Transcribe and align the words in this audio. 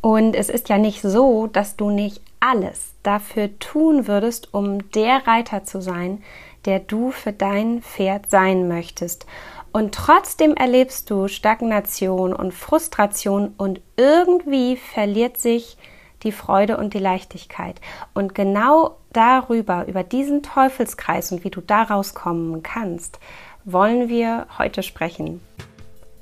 Und 0.00 0.34
es 0.34 0.48
ist 0.48 0.68
ja 0.68 0.78
nicht 0.78 1.02
so, 1.02 1.46
dass 1.46 1.76
du 1.76 1.90
nicht 1.90 2.22
alles 2.40 2.94
dafür 3.02 3.58
tun 3.58 4.06
würdest, 4.06 4.54
um 4.54 4.90
der 4.92 5.26
Reiter 5.26 5.64
zu 5.64 5.80
sein, 5.80 6.22
der 6.64 6.78
du 6.78 7.10
für 7.10 7.32
dein 7.32 7.82
Pferd 7.82 8.30
sein 8.30 8.68
möchtest. 8.68 9.26
Und 9.72 9.94
trotzdem 9.94 10.54
erlebst 10.54 11.10
du 11.10 11.28
Stagnation 11.28 12.32
und 12.32 12.52
Frustration 12.52 13.54
und 13.56 13.80
irgendwie 13.96 14.76
verliert 14.76 15.38
sich 15.38 15.76
die 16.22 16.32
Freude 16.32 16.76
und 16.76 16.92
die 16.92 16.98
Leichtigkeit. 16.98 17.80
Und 18.14 18.34
genau 18.34 18.96
darüber, 19.12 19.86
über 19.86 20.02
diesen 20.02 20.42
Teufelskreis 20.42 21.32
und 21.32 21.44
wie 21.44 21.50
du 21.50 21.60
da 21.60 21.82
rauskommen 21.82 22.62
kannst, 22.62 23.20
wollen 23.64 24.08
wir 24.08 24.46
heute 24.58 24.82
sprechen. 24.82 25.40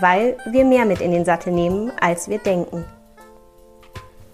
weil 0.00 0.36
wir 0.44 0.64
mehr 0.64 0.84
mit 0.84 1.00
in 1.00 1.10
den 1.10 1.24
Sattel 1.24 1.52
nehmen, 1.52 1.90
als 2.00 2.28
wir 2.28 2.38
denken. 2.38 2.84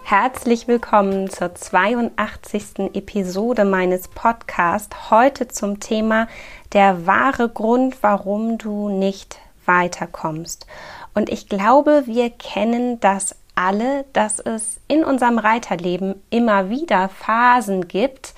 Herzlich 0.02 0.66
willkommen 0.68 1.30
zur 1.30 1.54
82. 1.54 2.94
Episode 2.94 3.64
meines 3.64 4.08
Podcasts. 4.08 5.10
Heute 5.10 5.48
zum 5.48 5.80
Thema 5.80 6.27
der 6.72 7.06
wahre 7.06 7.48
Grund, 7.48 8.02
warum 8.02 8.58
du 8.58 8.88
nicht 8.88 9.38
weiterkommst. 9.64 10.66
Und 11.14 11.30
ich 11.30 11.48
glaube, 11.48 12.02
wir 12.06 12.30
kennen 12.30 12.98
das 13.00 13.36
alle, 13.54 14.04
dass 14.12 14.41
es 14.41 14.80
in 14.88 15.04
unserem 15.04 15.38
Reiterleben 15.38 16.16
immer 16.30 16.69
wieder 16.69 17.08
Phasen 17.08 17.86
gibt, 17.86 18.34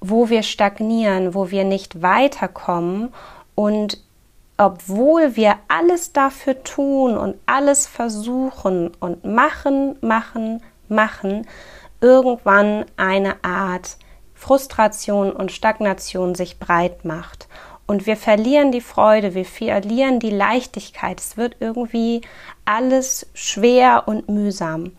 wo 0.00 0.28
wir 0.28 0.42
stagnieren, 0.42 1.34
wo 1.34 1.50
wir 1.50 1.64
nicht 1.64 2.02
weiterkommen 2.02 3.12
und 3.54 3.98
obwohl 4.60 5.36
wir 5.36 5.56
alles 5.68 6.12
dafür 6.12 6.62
tun 6.62 7.16
und 7.16 7.36
alles 7.46 7.86
versuchen 7.86 8.92
und 9.00 9.24
machen, 9.24 9.96
machen, 10.02 10.62
machen, 10.86 11.46
irgendwann 12.02 12.84
eine 12.98 13.42
Art 13.42 13.96
Frustration 14.34 15.32
und 15.32 15.50
Stagnation 15.50 16.34
sich 16.34 16.58
breit 16.58 17.06
macht. 17.06 17.48
Und 17.86 18.04
wir 18.04 18.18
verlieren 18.18 18.70
die 18.70 18.82
Freude, 18.82 19.34
wir 19.34 19.46
verlieren 19.46 20.20
die 20.20 20.28
Leichtigkeit. 20.28 21.18
Es 21.20 21.38
wird 21.38 21.56
irgendwie 21.60 22.20
alles 22.66 23.28
schwer 23.32 24.02
und 24.08 24.28
mühsam. 24.28 24.92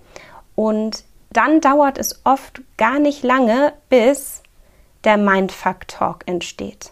Und 0.56 1.04
dann 1.32 1.62
dauert 1.62 2.00
es 2.00 2.22
oft 2.24 2.64
gar 2.78 2.98
nicht 2.98 3.22
lange, 3.22 3.74
bis 3.90 4.42
der 5.04 5.18
Mindfuck 5.18 5.88
Talk 5.88 6.24
entsteht. 6.26 6.92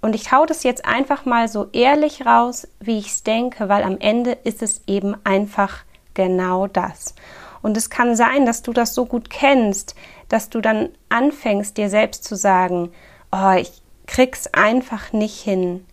Und 0.00 0.14
ich 0.14 0.30
hau 0.32 0.46
das 0.46 0.62
jetzt 0.62 0.84
einfach 0.84 1.24
mal 1.24 1.48
so 1.48 1.68
ehrlich 1.72 2.24
raus, 2.24 2.68
wie 2.80 2.98
ich 2.98 3.08
es 3.08 3.22
denke, 3.24 3.68
weil 3.68 3.82
am 3.82 3.98
Ende 3.98 4.32
ist 4.32 4.62
es 4.62 4.82
eben 4.86 5.16
einfach 5.24 5.84
genau 6.14 6.66
das. 6.66 7.14
Und 7.62 7.76
es 7.76 7.90
kann 7.90 8.14
sein, 8.14 8.46
dass 8.46 8.62
du 8.62 8.72
das 8.72 8.94
so 8.94 9.06
gut 9.06 9.30
kennst, 9.30 9.96
dass 10.28 10.50
du 10.50 10.60
dann 10.60 10.90
anfängst, 11.08 11.76
dir 11.76 11.90
selbst 11.90 12.24
zu 12.24 12.36
sagen, 12.36 12.92
oh, 13.32 13.52
ich 13.58 13.82
krieg's 14.06 14.46
einfach 14.52 15.12
nicht 15.12 15.40
hin. 15.40 15.84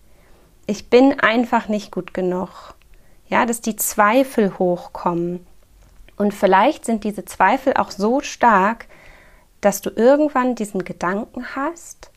Ich 0.68 0.90
bin 0.90 1.20
einfach 1.20 1.68
nicht 1.68 1.92
gut 1.92 2.14
genug. 2.14 2.76
Ja, 3.28 3.46
dass 3.46 3.62
die 3.62 3.76
Zweifel 3.76 4.58
hochkommen. 4.60 5.46
Und 6.16 6.34
vielleicht 6.34 6.86
sind 6.86 7.04
diese 7.04 7.26
Zweifel 7.26 7.74
auch 7.74 7.92
so 7.92 8.22
stark, 8.22 8.88
dass 9.62 9.82
du 9.82 9.90
irgendwann 9.90 10.56
diesen 10.56 10.84
Gedanken 10.84 11.56
hast, 11.56 12.12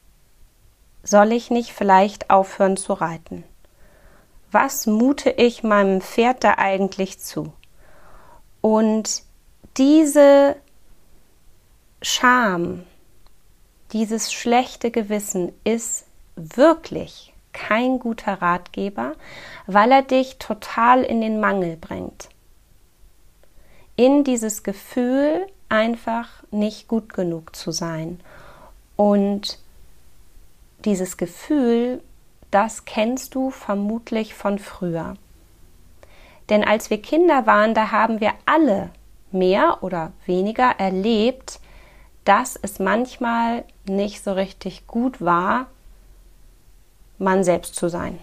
soll 1.02 1.32
ich 1.32 1.50
nicht 1.50 1.72
vielleicht 1.72 2.30
aufhören 2.30 2.76
zu 2.76 2.92
reiten? 2.92 3.44
Was 4.50 4.86
mute 4.86 5.30
ich 5.30 5.62
meinem 5.62 6.00
Pferd 6.00 6.44
da 6.44 6.54
eigentlich 6.58 7.18
zu? 7.18 7.52
Und 8.60 9.22
diese 9.76 10.56
Scham, 12.02 12.84
dieses 13.92 14.32
schlechte 14.32 14.90
Gewissen 14.90 15.52
ist 15.64 16.06
wirklich 16.36 17.32
kein 17.52 17.98
guter 17.98 18.40
Ratgeber, 18.40 19.14
weil 19.66 19.90
er 19.90 20.02
dich 20.02 20.38
total 20.38 21.02
in 21.02 21.20
den 21.20 21.40
Mangel 21.40 21.76
bringt. 21.76 22.28
In 23.96 24.22
dieses 24.22 24.62
Gefühl, 24.62 25.46
einfach 25.68 26.28
nicht 26.50 26.88
gut 26.88 27.12
genug 27.12 27.54
zu 27.56 27.72
sein. 27.72 28.20
Und 28.96 29.58
dieses 30.84 31.16
Gefühl, 31.16 32.02
das 32.50 32.84
kennst 32.84 33.34
du 33.34 33.50
vermutlich 33.50 34.34
von 34.34 34.58
früher. 34.58 35.14
Denn 36.48 36.64
als 36.64 36.90
wir 36.90 37.02
Kinder 37.02 37.46
waren, 37.46 37.74
da 37.74 37.90
haben 37.90 38.20
wir 38.20 38.32
alle 38.46 38.90
mehr 39.30 39.78
oder 39.82 40.12
weniger 40.24 40.74
erlebt, 40.78 41.60
dass 42.24 42.58
es 42.60 42.78
manchmal 42.78 43.64
nicht 43.86 44.22
so 44.22 44.32
richtig 44.32 44.86
gut 44.86 45.20
war, 45.20 45.66
man 47.18 47.44
selbst 47.44 47.74
zu 47.74 47.88
sein. 47.88 48.18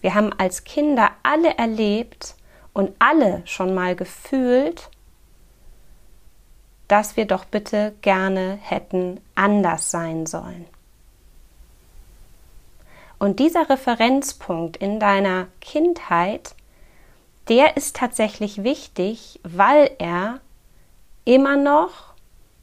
Wir 0.00 0.14
haben 0.14 0.32
als 0.32 0.64
Kinder 0.64 1.10
alle 1.22 1.56
erlebt 1.56 2.34
und 2.72 2.92
alle 2.98 3.42
schon 3.44 3.74
mal 3.74 3.94
gefühlt, 3.94 4.90
dass 6.92 7.16
wir 7.16 7.24
doch 7.24 7.46
bitte 7.46 7.94
gerne 8.02 8.58
hätten 8.60 9.18
anders 9.34 9.90
sein 9.90 10.26
sollen. 10.26 10.66
Und 13.18 13.38
dieser 13.38 13.70
Referenzpunkt 13.70 14.76
in 14.76 15.00
deiner 15.00 15.46
Kindheit, 15.62 16.54
der 17.48 17.78
ist 17.78 17.96
tatsächlich 17.96 18.62
wichtig, 18.62 19.40
weil 19.42 19.90
er 20.00 20.40
immer 21.24 21.56
noch 21.56 22.12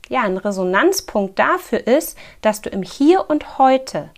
ja 0.09 0.21
ein 0.21 0.37
Resonanzpunkt 0.37 1.39
dafür 1.39 1.87
ist, 1.87 2.15
dass 2.41 2.61
du 2.61 2.69
im 2.69 2.83
Hier 2.83 3.31
und 3.31 3.57
Heute 3.57 4.11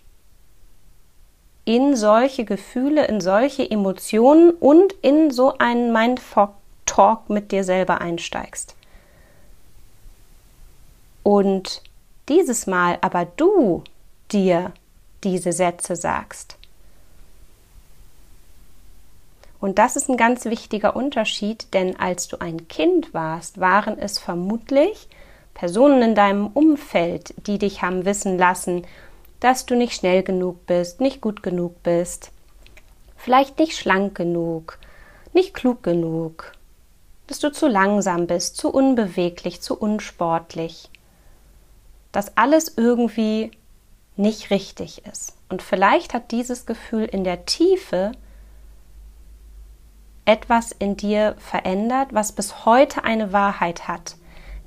in 1.64 1.96
solche 1.96 2.44
Gefühle, 2.44 3.06
in 3.06 3.22
solche 3.22 3.72
Emotionen 3.72 4.50
und 4.50 4.92
in 5.02 5.32
so 5.32 5.58
einen 5.58 5.94
Mindfuck 5.94 6.56
Talk 6.86 7.30
mit 7.30 7.54
dir 7.54 7.64
selber 7.64 8.02
einsteigst. 8.02 8.76
Und 11.24 11.82
dieses 12.30 12.68
Mal 12.68 12.98
aber 13.02 13.26
du 13.26 13.84
dir 14.32 14.72
diese 15.24 15.52
Sätze 15.52 15.96
sagst. 15.96 16.58
Und 19.60 19.78
das 19.78 19.96
ist 19.96 20.10
ein 20.10 20.18
ganz 20.18 20.46
wichtiger 20.46 20.96
Unterschied, 20.96 21.68
denn 21.74 22.00
als 22.00 22.28
du 22.28 22.42
ein 22.42 22.68
Kind 22.68 23.14
warst, 23.14 23.60
waren 23.60 23.98
es 24.00 24.18
vermutlich 24.18 25.08
Personen 25.54 26.02
in 26.02 26.16
deinem 26.16 26.48
Umfeld, 26.48 27.36
die 27.46 27.60
dich 27.60 27.84
haben 27.84 28.06
wissen 28.06 28.40
lassen, 28.40 28.88
dass 29.40 29.68
du 29.68 29.76
nicht 29.76 29.94
schnell 29.94 30.24
genug 30.24 30.66
bist, 30.66 31.00
nicht 31.00 31.22
gut 31.22 31.44
genug 31.44 31.84
bist, 31.84 32.32
vielleicht 33.18 33.60
nicht 33.60 33.78
schlank 33.78 34.16
genug, 34.16 34.80
nicht 35.34 35.54
klug 35.54 35.84
genug, 35.84 36.54
dass 37.28 37.40
du 37.40 37.52
zu 37.52 37.68
langsam 37.68 38.26
bist, 38.26 38.58
zu 38.58 38.70
unbeweglich, 38.70 39.62
zu 39.62 39.78
unsportlich 39.78 40.90
dass 42.12 42.38
alles 42.38 42.74
irgendwie 42.78 43.52
nicht 44.18 44.50
richtig 44.50 45.06
ist. 45.06 45.36
Und 45.50 45.62
vielleicht 45.62 46.14
hat 46.14 46.32
dieses 46.32 46.66
Gefühl 46.66 47.06
in 47.06 47.24
der 47.24 47.46
Tiefe 47.46 48.12
etwas 50.26 50.72
in 50.72 50.98
dir 50.98 51.36
verändert, 51.40 52.14
was 52.14 52.32
bis 52.32 52.66
heute 52.66 53.04
eine 53.04 53.34
Wahrheit 53.34 53.88
hat, 53.88 54.16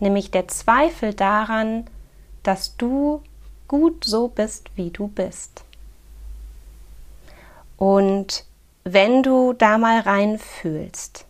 nämlich 0.00 0.30
der 0.30 0.48
Zweifel 0.48 1.14
daran, 1.14 1.86
dass 2.42 2.76
du 2.76 3.22
gut 3.68 4.04
so 4.04 4.28
bist, 4.28 4.70
wie 4.74 4.90
du 4.90 5.08
bist. 5.08 5.64
Und 7.76 8.44
wenn 8.84 9.22
du 9.22 9.52
da 9.52 9.78
mal 9.78 10.00
reinfühlst, 10.00 11.24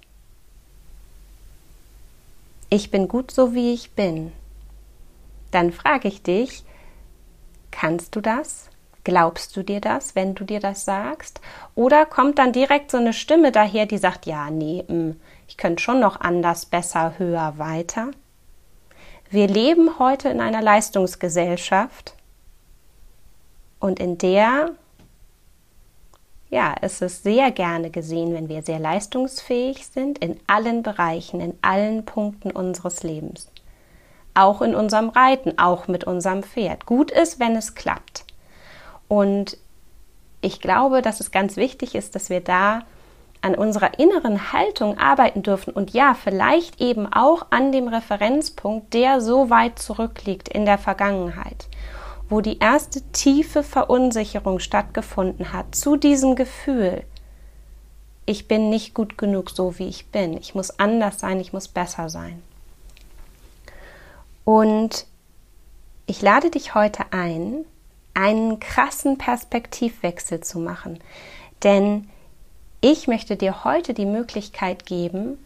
ich 2.71 2.91
bin 2.91 3.07
gut 3.07 3.31
so, 3.31 3.55
wie 3.55 3.73
ich 3.73 3.93
bin, 3.93 4.33
dann 5.55 5.73
frage 5.73 6.09
ich 6.09 6.23
dich, 6.23 6.65
kannst 7.71 8.17
du 8.17 8.21
das? 8.21 8.71
Glaubst 9.05 9.55
du 9.57 9.63
dir 9.63 9.81
das, 9.81 10.15
wenn 10.15 10.35
du 10.35 10.45
dir 10.45 10.61
das 10.61 10.85
sagst? 10.85 11.41
Oder 11.75 12.07
kommt 12.07 12.39
dann 12.39 12.53
direkt 12.53 12.91
so 12.91 12.97
eine 12.97 13.13
Stimme 13.13 13.53
daher, 13.53 13.85
die 13.85 13.99
sagt, 13.99 14.25
ja, 14.25 14.51
nee, 14.51 14.85
mh, 14.89 14.95
hm, 14.95 15.21
ich 15.47 15.57
könnte 15.59 15.83
schon 15.83 16.01
noch 16.01 16.21
anders, 16.21 16.67
besser, 16.67 17.19
höher, 17.19 17.59
weiter. 17.59 18.11
Wir 19.31 19.47
leben 19.47 19.99
heute 19.99 20.31
in 20.31 20.41
einer 20.41 20.63
Leistungsgesellschaft 20.63 22.15
und 23.79 24.01
in 24.01 24.17
der 24.17 24.71
ja, 26.55 26.77
es 26.81 27.03
ist 27.03 27.25
sehr 27.25 27.51
gerne 27.51 27.91
gesehen, 27.91 28.33
wenn 28.33 28.49
wir 28.49 28.63
sehr 28.63 28.79
leistungsfähig 28.79 29.87
sind 29.89 30.19
in 30.19 30.39
allen 30.47 30.85
Bereichen, 30.85 31.41
in 31.41 31.59
allen 31.63 32.05
Punkten 32.05 32.53
unseres 32.53 33.03
Lebens. 33.03 33.51
Auch 34.35 34.63
in 34.63 34.75
unserem 34.75 35.09
Reiten, 35.09 35.59
auch 35.59 35.89
mit 35.89 36.05
unserem 36.05 36.43
Pferd. 36.43 36.87
Gut 36.87 37.11
ist, 37.11 37.39
wenn 37.41 37.57
es 37.57 37.75
klappt. 37.75 38.25
Und 39.09 39.57
ich 40.41 40.61
glaube, 40.61 41.03
dass 41.03 41.21
es 41.21 41.31
ganz 41.31 41.57
wichtig 41.57 41.95
ist, 41.95 42.15
dass 42.15 42.31
wir 42.31 42.41
da 42.41 42.81
an 43.41 43.55
unserer 43.55 43.99
inneren 43.99 44.53
Haltung 44.53 44.99
arbeiten 44.99 45.43
dürfen 45.43 45.73
und 45.73 45.93
ja, 45.93 46.15
vielleicht 46.15 46.81
eben 46.81 47.13
auch 47.13 47.47
an 47.51 47.73
dem 47.73 47.89
Referenzpunkt, 47.89 48.95
der 48.95 49.21
so 49.21 49.51
weit 49.51 49.79
zurückliegt 49.79 50.49
in 50.49 50.65
der 50.65 50.79
Vergangenheit 50.79 51.69
wo 52.29 52.41
die 52.41 52.59
erste 52.59 53.03
tiefe 53.13 53.63
Verunsicherung 53.63 54.59
stattgefunden 54.59 55.53
hat, 55.53 55.75
zu 55.75 55.97
diesem 55.97 56.37
Gefühl, 56.37 57.05
ich 58.27 58.49
bin 58.49 58.71
nicht 58.71 58.95
gut 58.95 59.19
genug 59.19 59.51
so, 59.51 59.79
wie 59.79 59.89
ich 59.89 60.07
bin, 60.07 60.37
ich 60.37 60.55
muss 60.55 60.79
anders 60.79 61.21
sein, 61.21 61.41
ich 61.41 61.53
muss 61.53 61.69
besser 61.69 62.09
sein. 62.09 62.43
Und 64.45 65.07
ich 66.07 66.21
lade 66.23 66.51
dich 66.51 66.75
heute 66.75 67.13
ein, 67.13 67.65
einen 68.15 68.61
krassen 68.61 69.19
Perspektivwechsel 69.19 70.41
zu 70.41 70.59
machen, 70.59 71.01
denn 71.63 72.09
ich 72.81 73.09
möchte 73.09 73.37
dir 73.37 73.65
heute 73.65 73.95
die 73.95 74.07
Möglichkeit 74.07 74.85
geben, 74.85 75.39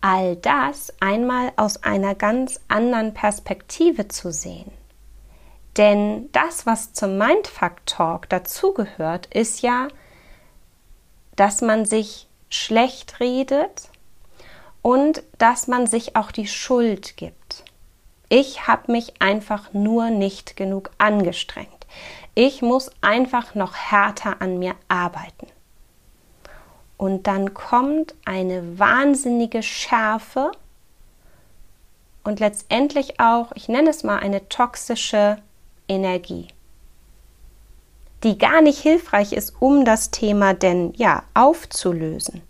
all 0.00 0.36
das 0.36 0.92
einmal 1.00 1.52
aus 1.56 1.82
einer 1.82 2.14
ganz 2.14 2.58
anderen 2.68 3.14
Perspektive 3.14 4.08
zu 4.08 4.32
sehen. 4.32 4.70
Denn 5.76 6.30
das, 6.32 6.66
was 6.66 6.92
zum 6.92 7.16
Mindfuck 7.16 7.86
Talk 7.86 8.28
dazugehört, 8.28 9.26
ist 9.26 9.62
ja, 9.62 9.88
dass 11.36 11.62
man 11.62 11.86
sich 11.86 12.28
schlecht 12.50 13.20
redet 13.20 13.88
und 14.82 15.22
dass 15.38 15.68
man 15.68 15.86
sich 15.86 16.16
auch 16.16 16.30
die 16.30 16.46
Schuld 16.46 17.16
gibt. 17.16 17.41
Ich 18.34 18.66
habe 18.66 18.90
mich 18.90 19.20
einfach 19.20 19.74
nur 19.74 20.08
nicht 20.08 20.56
genug 20.56 20.90
angestrengt. 20.96 21.86
Ich 22.34 22.62
muss 22.62 22.90
einfach 23.02 23.54
noch 23.54 23.74
härter 23.74 24.40
an 24.40 24.58
mir 24.58 24.74
arbeiten. 24.88 25.48
Und 26.96 27.26
dann 27.26 27.52
kommt 27.52 28.14
eine 28.24 28.78
wahnsinnige 28.78 29.62
Schärfe 29.62 30.50
und 32.24 32.40
letztendlich 32.40 33.20
auch, 33.20 33.52
ich 33.54 33.68
nenne 33.68 33.90
es 33.90 34.02
mal 34.02 34.20
eine 34.20 34.48
toxische 34.48 35.36
Energie, 35.86 36.48
die 38.22 38.38
gar 38.38 38.62
nicht 38.62 38.78
hilfreich 38.78 39.34
ist, 39.34 39.56
um 39.60 39.84
das 39.84 40.10
Thema 40.10 40.54
denn 40.54 40.94
ja 40.94 41.24
aufzulösen. 41.34 42.40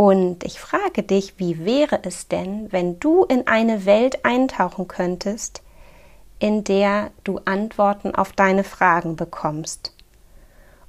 Und 0.00 0.44
ich 0.44 0.58
frage 0.58 1.02
dich, 1.02 1.34
wie 1.36 1.62
wäre 1.66 1.98
es 2.04 2.26
denn, 2.26 2.72
wenn 2.72 2.98
du 3.00 3.24
in 3.24 3.46
eine 3.46 3.84
Welt 3.84 4.24
eintauchen 4.24 4.88
könntest, 4.88 5.60
in 6.38 6.64
der 6.64 7.10
du 7.22 7.38
Antworten 7.44 8.14
auf 8.14 8.32
deine 8.32 8.64
Fragen 8.64 9.16
bekommst? 9.16 9.92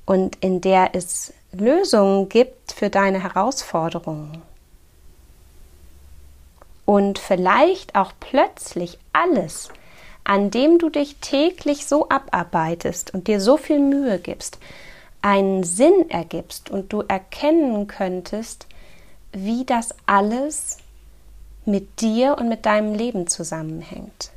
Und 0.05 0.37
in 0.37 0.61
der 0.61 0.95
es 0.95 1.33
Lösungen 1.51 2.29
gibt 2.29 2.71
für 2.71 2.89
deine 2.89 3.21
Herausforderungen? 3.21 4.41
Und 6.85 7.19
vielleicht 7.19 7.95
auch 7.95 8.13
plötzlich 8.21 8.97
alles, 9.11 9.71
an 10.23 10.51
dem 10.51 10.79
du 10.79 10.89
dich 10.89 11.17
täglich 11.17 11.85
so 11.85 12.07
abarbeitest 12.07 13.13
und 13.13 13.27
dir 13.27 13.41
so 13.41 13.57
viel 13.57 13.79
Mühe 13.79 14.19
gibst, 14.19 14.57
einen 15.21 15.65
Sinn 15.65 16.09
ergibst 16.09 16.69
und 16.69 16.93
du 16.93 17.01
erkennen 17.01 17.87
könntest, 17.87 18.67
wie 19.31 19.65
das 19.65 19.95
alles 20.05 20.77
mit 21.65 22.01
dir 22.01 22.37
und 22.37 22.49
mit 22.49 22.65
deinem 22.65 22.93
Leben 22.93 23.27
zusammenhängt. 23.27 24.31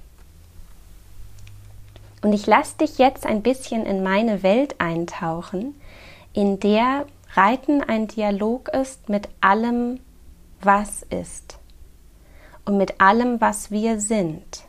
Und 2.23 2.33
ich 2.33 2.47
lasse 2.47 2.79
dich 2.79 2.99
jetzt 2.99 3.27
ein 3.27 3.43
bisschen 3.43 3.85
in 3.85 4.03
meine 4.03 4.43
Welt 4.43 4.81
eintauchen, 4.81 5.75
in 6.33 6.59
der 6.59 7.07
Reiten 7.35 7.83
ein 7.83 8.09
Dialog 8.09 8.69
ist 8.69 9.09
mit 9.09 9.29
allem, 9.41 10.01
was 10.61 11.03
ist 11.03 11.59
und 12.65 12.77
mit 12.77 13.01
allem, 13.01 13.41
was 13.41 13.71
wir 13.71 14.01
sind. 14.01 14.65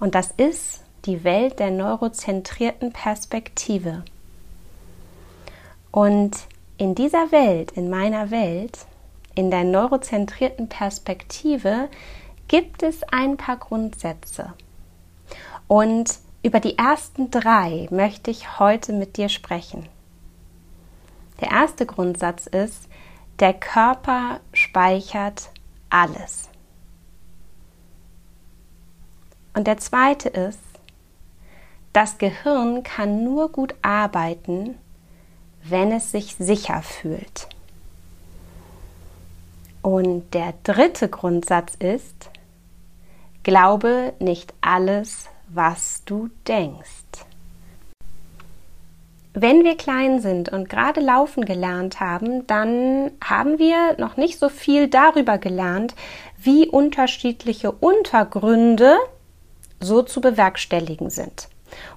Und 0.00 0.14
das 0.14 0.30
ist 0.36 0.80
die 1.04 1.24
Welt 1.24 1.58
der 1.58 1.70
neurozentrierten 1.70 2.92
Perspektive. 2.92 4.04
Und 5.90 6.36
in 6.76 6.94
dieser 6.94 7.30
Welt, 7.30 7.72
in 7.72 7.88
meiner 7.88 8.30
Welt, 8.30 8.86
in 9.34 9.50
der 9.50 9.64
neurozentrierten 9.64 10.68
Perspektive, 10.68 11.88
gibt 12.48 12.82
es 12.82 13.02
ein 13.04 13.36
paar 13.36 13.56
Grundsätze. 13.56 14.54
Und 15.66 16.18
über 16.42 16.60
die 16.60 16.76
ersten 16.76 17.30
drei 17.30 17.88
möchte 17.90 18.30
ich 18.30 18.58
heute 18.58 18.92
mit 18.92 19.16
dir 19.16 19.28
sprechen. 19.28 19.88
Der 21.40 21.50
erste 21.50 21.86
Grundsatz 21.86 22.46
ist, 22.46 22.88
der 23.40 23.54
Körper 23.54 24.40
speichert 24.52 25.50
alles. 25.90 26.48
Und 29.54 29.66
der 29.66 29.78
zweite 29.78 30.28
ist, 30.28 30.60
das 31.92 32.18
Gehirn 32.18 32.82
kann 32.82 33.22
nur 33.24 33.50
gut 33.50 33.74
arbeiten, 33.82 34.76
wenn 35.68 35.92
es 35.92 36.10
sich 36.10 36.36
sicher 36.38 36.82
fühlt. 36.82 37.48
Und 39.82 40.32
der 40.34 40.54
dritte 40.62 41.08
Grundsatz 41.08 41.74
ist, 41.74 42.30
glaube 43.42 44.14
nicht 44.18 44.54
alles, 44.60 45.28
was 45.48 46.02
du 46.04 46.30
denkst. 46.48 47.04
Wenn 49.36 49.64
wir 49.64 49.76
klein 49.76 50.20
sind 50.20 50.48
und 50.50 50.68
gerade 50.68 51.00
laufen 51.00 51.44
gelernt 51.44 51.98
haben, 51.98 52.46
dann 52.46 53.10
haben 53.22 53.58
wir 53.58 53.98
noch 53.98 54.16
nicht 54.16 54.38
so 54.38 54.48
viel 54.48 54.88
darüber 54.88 55.38
gelernt, 55.38 55.94
wie 56.38 56.68
unterschiedliche 56.68 57.72
Untergründe 57.72 58.96
so 59.80 60.02
zu 60.02 60.20
bewerkstelligen 60.20 61.10
sind. 61.10 61.48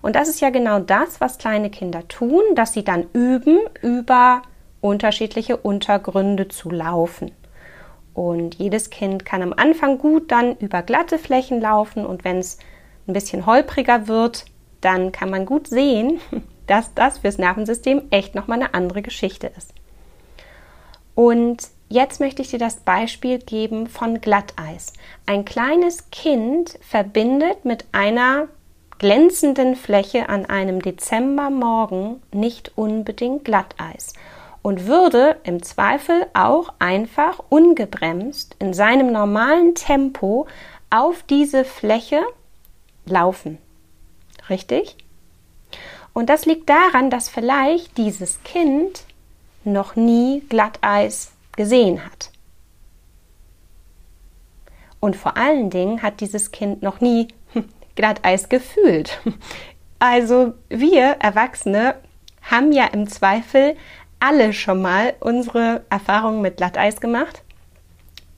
Und 0.01 0.15
das 0.15 0.27
ist 0.27 0.41
ja 0.41 0.49
genau 0.49 0.79
das, 0.79 1.21
was 1.21 1.37
kleine 1.37 1.69
Kinder 1.69 2.07
tun, 2.07 2.41
dass 2.55 2.73
sie 2.73 2.83
dann 2.83 3.05
üben, 3.13 3.59
über 3.81 4.41
unterschiedliche 4.81 5.57
Untergründe 5.57 6.47
zu 6.47 6.69
laufen. 6.69 7.31
Und 8.13 8.55
jedes 8.55 8.89
Kind 8.89 9.25
kann 9.25 9.41
am 9.41 9.53
Anfang 9.53 9.97
gut 9.97 10.31
dann 10.31 10.57
über 10.57 10.81
glatte 10.81 11.19
Flächen 11.19 11.61
laufen 11.61 12.05
und 12.05 12.23
wenn 12.23 12.37
es 12.37 12.57
ein 13.07 13.13
bisschen 13.13 13.45
holpriger 13.45 14.07
wird, 14.07 14.45
dann 14.81 15.11
kann 15.11 15.29
man 15.29 15.45
gut 15.45 15.67
sehen, 15.67 16.19
dass 16.67 16.93
das 16.93 17.19
fürs 17.19 17.37
Nervensystem 17.37 18.03
echt 18.09 18.35
nochmal 18.35 18.59
eine 18.59 18.73
andere 18.73 19.01
Geschichte 19.01 19.51
ist. 19.55 19.73
Und 21.15 21.69
Jetzt 21.89 22.19
möchte 22.19 22.41
ich 22.41 22.49
dir 22.49 22.59
das 22.59 22.77
Beispiel 22.77 23.39
geben 23.39 23.87
von 23.87 24.19
Glatteis. 24.19 24.91
Ein 25.25 25.45
kleines 25.45 26.09
Kind 26.11 26.77
verbindet 26.81 27.63
mit 27.63 27.85
einer 27.93 28.49
glänzenden 28.99 29.75
Fläche 29.75 30.29
an 30.29 30.45
einem 30.45 30.81
Dezembermorgen 30.81 32.21
nicht 32.33 32.71
unbedingt 32.75 33.45
Glatteis 33.45 34.13
und 34.61 34.87
würde 34.87 35.37
im 35.43 35.63
Zweifel 35.63 36.25
auch 36.33 36.73
einfach 36.79 37.39
ungebremst 37.49 38.55
in 38.59 38.73
seinem 38.73 39.11
normalen 39.11 39.75
Tempo 39.75 40.47
auf 40.89 41.23
diese 41.23 41.63
Fläche 41.63 42.21
laufen. 43.05 43.57
Richtig? 44.49 44.97
Und 46.13 46.29
das 46.29 46.45
liegt 46.45 46.69
daran, 46.69 47.09
dass 47.09 47.29
vielleicht 47.29 47.97
dieses 47.97 48.43
Kind 48.43 49.03
noch 49.63 49.95
nie 49.95 50.41
Glatteis 50.49 51.31
gesehen 51.55 52.03
hat. 52.03 52.31
Und 54.99 55.15
vor 55.15 55.37
allen 55.37 55.69
Dingen 55.69 56.01
hat 56.01 56.21
dieses 56.21 56.51
Kind 56.51 56.81
noch 56.81 57.01
nie 57.01 57.27
Glatteis 57.97 58.47
gefühlt. 58.47 59.19
Also 59.99 60.53
wir 60.69 61.17
Erwachsene 61.19 61.95
haben 62.43 62.71
ja 62.71 62.85
im 62.85 63.07
Zweifel 63.09 63.75
alle 64.19 64.53
schon 64.53 64.81
mal 64.81 65.15
unsere 65.19 65.85
Erfahrungen 65.89 66.41
mit 66.41 66.57
Glatteis 66.57 67.01
gemacht. 67.01 67.41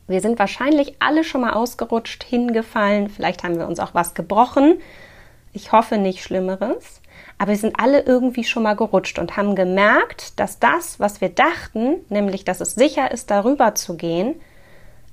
Wir 0.07 0.21
sind 0.21 0.39
wahrscheinlich 0.39 0.95
alle 0.99 1.25
schon 1.25 1.41
mal 1.41 1.51
ausgerutscht, 1.51 2.23
hingefallen, 2.23 3.09
vielleicht 3.09 3.43
haben 3.43 3.57
wir 3.57 3.67
uns 3.67 3.79
auch 3.79 3.93
was 3.93 4.13
gebrochen. 4.13 4.79
Ich 5.51 5.73
hoffe 5.73 5.97
nicht 5.97 6.23
Schlimmeres. 6.23 7.01
aber 7.39 7.51
wir 7.51 7.57
sind 7.57 7.79
alle 7.79 8.01
irgendwie 8.01 8.43
schon 8.43 8.63
mal 8.63 8.75
gerutscht 8.75 9.17
und 9.17 9.37
haben 9.37 9.55
gemerkt, 9.55 10.39
dass 10.39 10.59
das, 10.59 10.99
was 10.99 11.21
wir 11.21 11.29
dachten, 11.29 11.95
nämlich 12.09 12.45
dass 12.45 12.61
es 12.61 12.75
sicher 12.75 13.11
ist, 13.11 13.31
darüber 13.31 13.75
zu 13.75 13.95
gehen, 13.95 14.35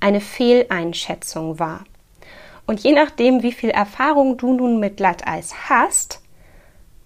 eine 0.01 0.21
Fehleinschätzung 0.21 1.59
war. 1.59 1.85
Und 2.67 2.81
je 2.81 2.93
nachdem, 2.93 3.43
wie 3.43 3.53
viel 3.53 3.71
Erfahrung 3.71 4.37
du 4.37 4.53
nun 4.53 4.81
mit 4.81 4.97
Glatteis 4.97 5.69
hast, 5.69 6.21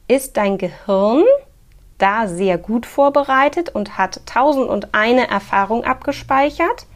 ist 0.09 0.37
dein 0.37 0.59
Gehirn 0.59 1.25
da 1.99 2.27
sehr 2.27 2.57
gut 2.57 2.87
vorbereitet 2.87 3.69
und 3.69 3.99
hat 3.99 4.23
tausend 4.27 4.69
und 4.69 4.95
eine 4.95 5.29
Erfahrung 5.29 5.85
abgespeichert 5.85 6.87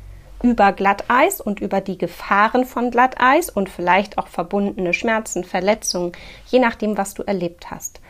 über 0.42 0.72
Glatteis 0.72 1.40
und 1.40 1.60
über 1.60 1.80
die 1.80 1.96
Gefahren 1.96 2.64
von 2.64 2.90
Glatteis 2.90 3.48
und 3.48 3.68
vielleicht 3.68 4.18
auch 4.18 4.28
verbundene 4.28 4.92
Schmerzen, 4.92 5.44
Verletzungen, 5.44 6.12
je 6.46 6.58
nachdem, 6.58 6.98
was 6.98 7.14
du 7.14 7.22
erlebt 7.22 7.70
hast. 7.70 8.00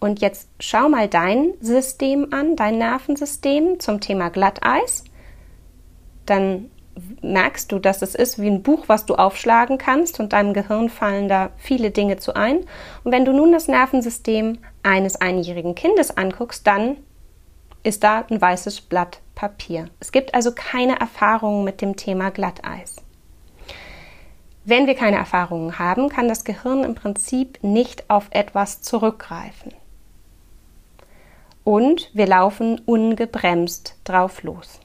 Und 0.00 0.20
jetzt 0.20 0.48
schau 0.58 0.88
mal 0.88 1.06
dein 1.06 1.52
System 1.60 2.28
an, 2.32 2.56
dein 2.56 2.78
Nervensystem 2.78 3.78
zum 3.78 4.00
Thema 4.00 4.30
Glatteis. 4.30 5.04
Dann 6.26 6.71
merkst 7.22 7.70
du, 7.72 7.78
dass 7.78 8.02
es 8.02 8.14
ist 8.14 8.40
wie 8.40 8.48
ein 8.48 8.62
Buch, 8.62 8.84
was 8.86 9.06
du 9.06 9.14
aufschlagen 9.14 9.78
kannst 9.78 10.20
und 10.20 10.32
deinem 10.32 10.52
Gehirn 10.52 10.88
fallen 10.88 11.28
da 11.28 11.50
viele 11.56 11.90
Dinge 11.90 12.18
zu 12.18 12.34
ein. 12.34 12.60
Und 13.04 13.12
wenn 13.12 13.24
du 13.24 13.32
nun 13.32 13.52
das 13.52 13.68
Nervensystem 13.68 14.58
eines 14.82 15.20
einjährigen 15.20 15.74
Kindes 15.74 16.16
anguckst, 16.16 16.66
dann 16.66 16.96
ist 17.82 18.04
da 18.04 18.24
ein 18.30 18.40
weißes 18.40 18.82
Blatt 18.82 19.20
Papier. 19.34 19.86
Es 20.00 20.12
gibt 20.12 20.34
also 20.34 20.52
keine 20.54 21.00
Erfahrungen 21.00 21.64
mit 21.64 21.80
dem 21.80 21.96
Thema 21.96 22.30
Glatteis. 22.30 22.96
Wenn 24.64 24.86
wir 24.86 24.94
keine 24.94 25.16
Erfahrungen 25.16 25.78
haben, 25.78 26.08
kann 26.08 26.28
das 26.28 26.44
Gehirn 26.44 26.84
im 26.84 26.94
Prinzip 26.94 27.58
nicht 27.62 28.08
auf 28.08 28.28
etwas 28.30 28.82
zurückgreifen. 28.82 29.72
Und 31.64 32.10
wir 32.12 32.26
laufen 32.26 32.80
ungebremst 32.86 33.96
drauf 34.04 34.42
los. 34.42 34.78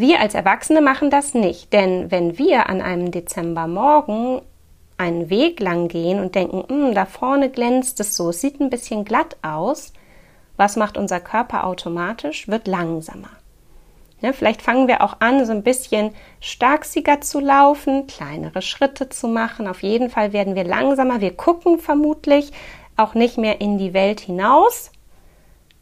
Wir 0.00 0.20
als 0.20 0.34
Erwachsene 0.34 0.80
machen 0.80 1.10
das 1.10 1.34
nicht, 1.34 1.72
denn 1.72 2.12
wenn 2.12 2.38
wir 2.38 2.68
an 2.68 2.80
einem 2.80 3.10
Dezembermorgen 3.10 4.40
einen 4.96 5.28
Weg 5.28 5.58
lang 5.58 5.88
gehen 5.88 6.20
und 6.20 6.36
denken, 6.36 6.62
hm, 6.68 6.94
da 6.94 7.04
vorne 7.04 7.50
glänzt 7.50 7.98
es 7.98 8.14
so, 8.14 8.28
es 8.28 8.40
sieht 8.40 8.60
ein 8.60 8.70
bisschen 8.70 9.04
glatt 9.04 9.36
aus, 9.42 9.92
was 10.56 10.76
macht 10.76 10.96
unser 10.96 11.18
Körper 11.18 11.64
automatisch? 11.64 12.46
Wird 12.46 12.68
langsamer. 12.68 13.30
Ja, 14.20 14.32
vielleicht 14.32 14.62
fangen 14.62 14.86
wir 14.86 15.02
auch 15.02 15.16
an, 15.18 15.44
so 15.44 15.50
ein 15.50 15.64
bisschen 15.64 16.12
starksiger 16.38 17.20
zu 17.20 17.40
laufen, 17.40 18.06
kleinere 18.06 18.62
Schritte 18.62 19.08
zu 19.08 19.26
machen. 19.26 19.66
Auf 19.66 19.82
jeden 19.82 20.10
Fall 20.10 20.32
werden 20.32 20.54
wir 20.54 20.62
langsamer. 20.62 21.20
Wir 21.20 21.36
gucken 21.36 21.80
vermutlich 21.80 22.52
auch 22.96 23.14
nicht 23.14 23.36
mehr 23.36 23.60
in 23.60 23.78
die 23.78 23.94
Welt 23.94 24.20
hinaus, 24.20 24.92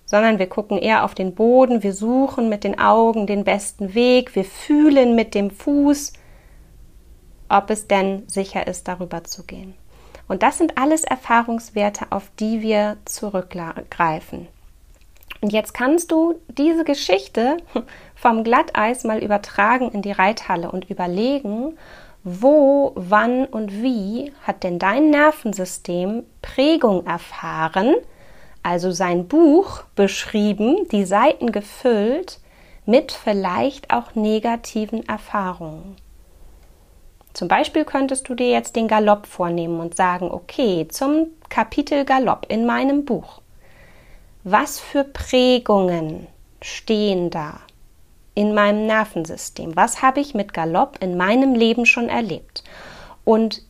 sondern 0.06 0.38
wir 0.38 0.48
gucken 0.48 0.78
eher 0.78 1.04
auf 1.04 1.14
den 1.14 1.34
Boden. 1.34 1.82
Wir 1.82 1.92
suchen 1.92 2.48
mit 2.48 2.64
den 2.64 2.78
Augen 2.78 3.26
den 3.26 3.44
besten 3.44 3.94
Weg. 3.94 4.34
Wir 4.34 4.44
fühlen 4.44 5.14
mit 5.14 5.34
dem 5.34 5.50
Fuß, 5.50 6.12
ob 7.48 7.70
es 7.70 7.88
denn 7.88 8.22
sicher 8.28 8.66
ist, 8.66 8.88
darüber 8.88 9.24
zu 9.24 9.44
gehen. 9.44 9.74
Und 10.28 10.42
das 10.42 10.58
sind 10.58 10.78
alles 10.78 11.04
Erfahrungswerte, 11.04 12.06
auf 12.10 12.30
die 12.40 12.62
wir 12.62 12.96
zurückgreifen. 13.04 14.48
Und 15.40 15.52
jetzt 15.52 15.74
kannst 15.74 16.10
du 16.10 16.34
diese 16.48 16.84
Geschichte 16.84 17.58
vom 18.14 18.42
Glatteis 18.42 19.04
mal 19.04 19.22
übertragen 19.22 19.90
in 19.90 20.02
die 20.02 20.12
Reithalle 20.12 20.70
und 20.70 20.88
überlegen, 20.88 21.76
wo, 22.24 22.92
wann 22.96 23.44
und 23.44 23.82
wie 23.82 24.32
hat 24.42 24.64
denn 24.64 24.80
dein 24.80 25.10
Nervensystem 25.10 26.24
Prägung 26.42 27.06
erfahren, 27.06 27.94
also 28.66 28.90
sein 28.90 29.28
Buch 29.28 29.84
beschrieben, 29.94 30.88
die 30.90 31.04
Seiten 31.04 31.52
gefüllt 31.52 32.40
mit 32.84 33.12
vielleicht 33.12 33.92
auch 33.92 34.14
negativen 34.14 35.08
Erfahrungen. 35.08 35.96
Zum 37.32 37.48
Beispiel 37.48 37.84
könntest 37.84 38.28
du 38.28 38.34
dir 38.34 38.50
jetzt 38.50 38.76
den 38.76 38.88
Galopp 38.88 39.26
vornehmen 39.26 39.78
und 39.78 39.94
sagen, 39.94 40.30
okay, 40.30 40.86
zum 40.88 41.28
Kapitel 41.48 42.04
Galopp 42.04 42.46
in 42.48 42.66
meinem 42.66 43.04
Buch 43.04 43.40
was 44.48 44.78
für 44.78 45.02
Prägungen 45.02 46.28
stehen 46.62 47.30
da 47.30 47.58
in 48.36 48.54
meinem 48.54 48.86
Nervensystem? 48.86 49.74
Was 49.74 50.02
habe 50.02 50.20
ich 50.20 50.34
mit 50.34 50.54
Galopp 50.54 50.98
in 51.00 51.16
meinem 51.16 51.56
Leben 51.56 51.84
schon 51.84 52.08
erlebt? 52.08 52.62
Und 53.24 53.62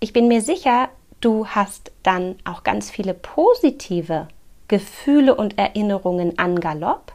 ich 0.00 0.12
bin 0.12 0.28
mir 0.28 0.42
sicher, 0.42 0.90
du 1.24 1.46
hast 1.46 1.92
dann 2.02 2.36
auch 2.44 2.62
ganz 2.62 2.90
viele 2.90 3.14
positive 3.14 4.28
Gefühle 4.68 5.34
und 5.34 5.58
Erinnerungen 5.58 6.38
an 6.38 6.60
Galopp. 6.60 7.12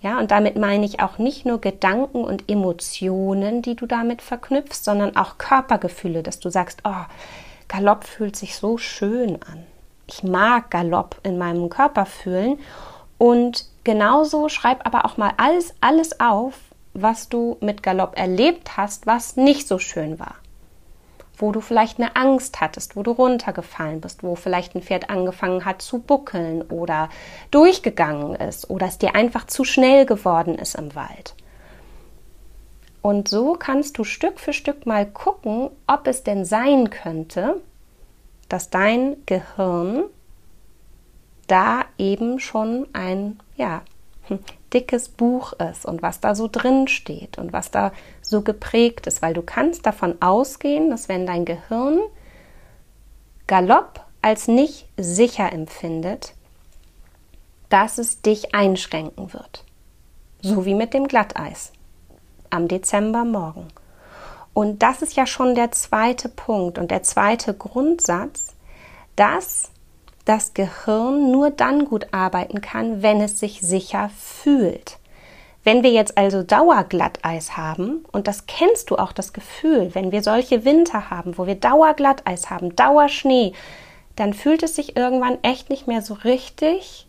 Ja, 0.00 0.18
und 0.18 0.30
damit 0.30 0.56
meine 0.56 0.84
ich 0.84 1.00
auch 1.00 1.18
nicht 1.18 1.46
nur 1.46 1.60
Gedanken 1.60 2.24
und 2.24 2.50
Emotionen, 2.50 3.62
die 3.62 3.74
du 3.74 3.86
damit 3.86 4.20
verknüpfst, 4.20 4.84
sondern 4.84 5.16
auch 5.16 5.38
Körpergefühle, 5.38 6.22
dass 6.22 6.40
du 6.40 6.50
sagst, 6.50 6.82
oh, 6.84 7.04
Galopp 7.68 8.04
fühlt 8.04 8.36
sich 8.36 8.56
so 8.56 8.76
schön 8.76 9.38
an 9.50 9.64
ich 10.06 10.22
mag 10.22 10.70
Galopp 10.70 11.16
in 11.22 11.38
meinem 11.38 11.68
Körper 11.68 12.06
fühlen. 12.06 12.58
Und 13.18 13.66
genauso 13.84 14.48
schreib 14.48 14.86
aber 14.86 15.04
auch 15.04 15.16
mal 15.16 15.32
alles, 15.36 15.74
alles 15.80 16.20
auf, 16.20 16.54
was 16.92 17.28
du 17.28 17.56
mit 17.60 17.82
Galopp 17.82 18.18
erlebt 18.18 18.76
hast, 18.76 19.06
was 19.06 19.36
nicht 19.36 19.66
so 19.66 19.78
schön 19.78 20.18
war. 20.18 20.34
Wo 21.36 21.52
du 21.52 21.60
vielleicht 21.60 21.98
eine 21.98 22.14
Angst 22.16 22.60
hattest, 22.60 22.96
wo 22.96 23.02
du 23.02 23.10
runtergefallen 23.10 24.00
bist, 24.00 24.22
wo 24.22 24.36
vielleicht 24.36 24.74
ein 24.74 24.82
Pferd 24.82 25.10
angefangen 25.10 25.64
hat 25.64 25.82
zu 25.82 25.98
buckeln 25.98 26.62
oder 26.62 27.08
durchgegangen 27.50 28.36
ist 28.36 28.70
oder 28.70 28.86
es 28.86 28.98
dir 28.98 29.14
einfach 29.14 29.46
zu 29.46 29.64
schnell 29.64 30.06
geworden 30.06 30.54
ist 30.56 30.76
im 30.76 30.94
Wald. 30.94 31.34
Und 33.02 33.28
so 33.28 33.52
kannst 33.52 33.98
du 33.98 34.04
Stück 34.04 34.40
für 34.40 34.54
Stück 34.54 34.86
mal 34.86 35.04
gucken, 35.04 35.68
ob 35.86 36.06
es 36.06 36.22
denn 36.22 36.44
sein 36.46 36.88
könnte, 36.88 37.60
dass 38.48 38.70
dein 38.70 39.16
Gehirn 39.26 40.04
da 41.46 41.84
eben 41.98 42.40
schon 42.40 42.86
ein, 42.92 43.40
ja, 43.56 43.82
dickes 44.74 45.08
Buch 45.08 45.52
ist 45.54 45.86
und 45.86 46.02
was 46.02 46.20
da 46.20 46.34
so 46.34 46.48
drin 46.50 46.88
steht 46.88 47.38
und 47.38 47.52
was 47.52 47.70
da 47.70 47.92
so 48.20 48.42
geprägt 48.42 49.06
ist, 49.06 49.22
weil 49.22 49.32
du 49.32 49.42
kannst 49.42 49.86
davon 49.86 50.20
ausgehen, 50.20 50.90
dass 50.90 51.08
wenn 51.08 51.26
dein 51.26 51.44
Gehirn 51.44 52.00
Galopp 53.46 54.04
als 54.20 54.48
nicht 54.48 54.88
sicher 54.96 55.52
empfindet, 55.52 56.34
dass 57.68 57.98
es 57.98 58.22
dich 58.22 58.54
einschränken 58.54 59.32
wird. 59.32 59.64
So 60.40 60.64
wie 60.66 60.74
mit 60.74 60.92
dem 60.94 61.08
Glatteis 61.08 61.72
am 62.50 62.68
Dezembermorgen. 62.68 63.66
Und 64.52 64.82
das 64.82 65.02
ist 65.02 65.16
ja 65.16 65.26
schon 65.26 65.54
der 65.54 65.72
zweite 65.72 66.28
Punkt 66.28 66.78
und 66.78 66.90
der 66.90 67.02
zweite 67.02 67.54
Grundsatz, 67.54 68.54
dass 69.16 69.70
das 70.24 70.54
Gehirn 70.54 71.30
nur 71.30 71.50
dann 71.50 71.84
gut 71.84 72.08
arbeiten 72.12 72.60
kann, 72.60 73.02
wenn 73.02 73.20
es 73.20 73.38
sich 73.38 73.60
sicher 73.60 74.10
fühlt. 74.18 74.98
Wenn 75.64 75.82
wir 75.82 75.90
jetzt 75.90 76.18
also 76.18 76.42
Dauerglatteis 76.42 77.56
haben, 77.56 78.04
und 78.12 78.26
das 78.26 78.46
kennst 78.46 78.90
du 78.90 78.96
auch 78.96 79.12
das 79.12 79.32
Gefühl, 79.32 79.94
wenn 79.94 80.12
wir 80.12 80.22
solche 80.22 80.64
Winter 80.64 81.10
haben, 81.10 81.38
wo 81.38 81.46
wir 81.46 81.54
Dauerglatteis 81.54 82.50
haben, 82.50 82.76
Dauerschnee, 82.76 83.52
dann 84.16 84.34
fühlt 84.34 84.62
es 84.62 84.76
sich 84.76 84.96
irgendwann 84.96 85.38
echt 85.42 85.70
nicht 85.70 85.86
mehr 85.86 86.02
so 86.02 86.14
richtig 86.14 87.06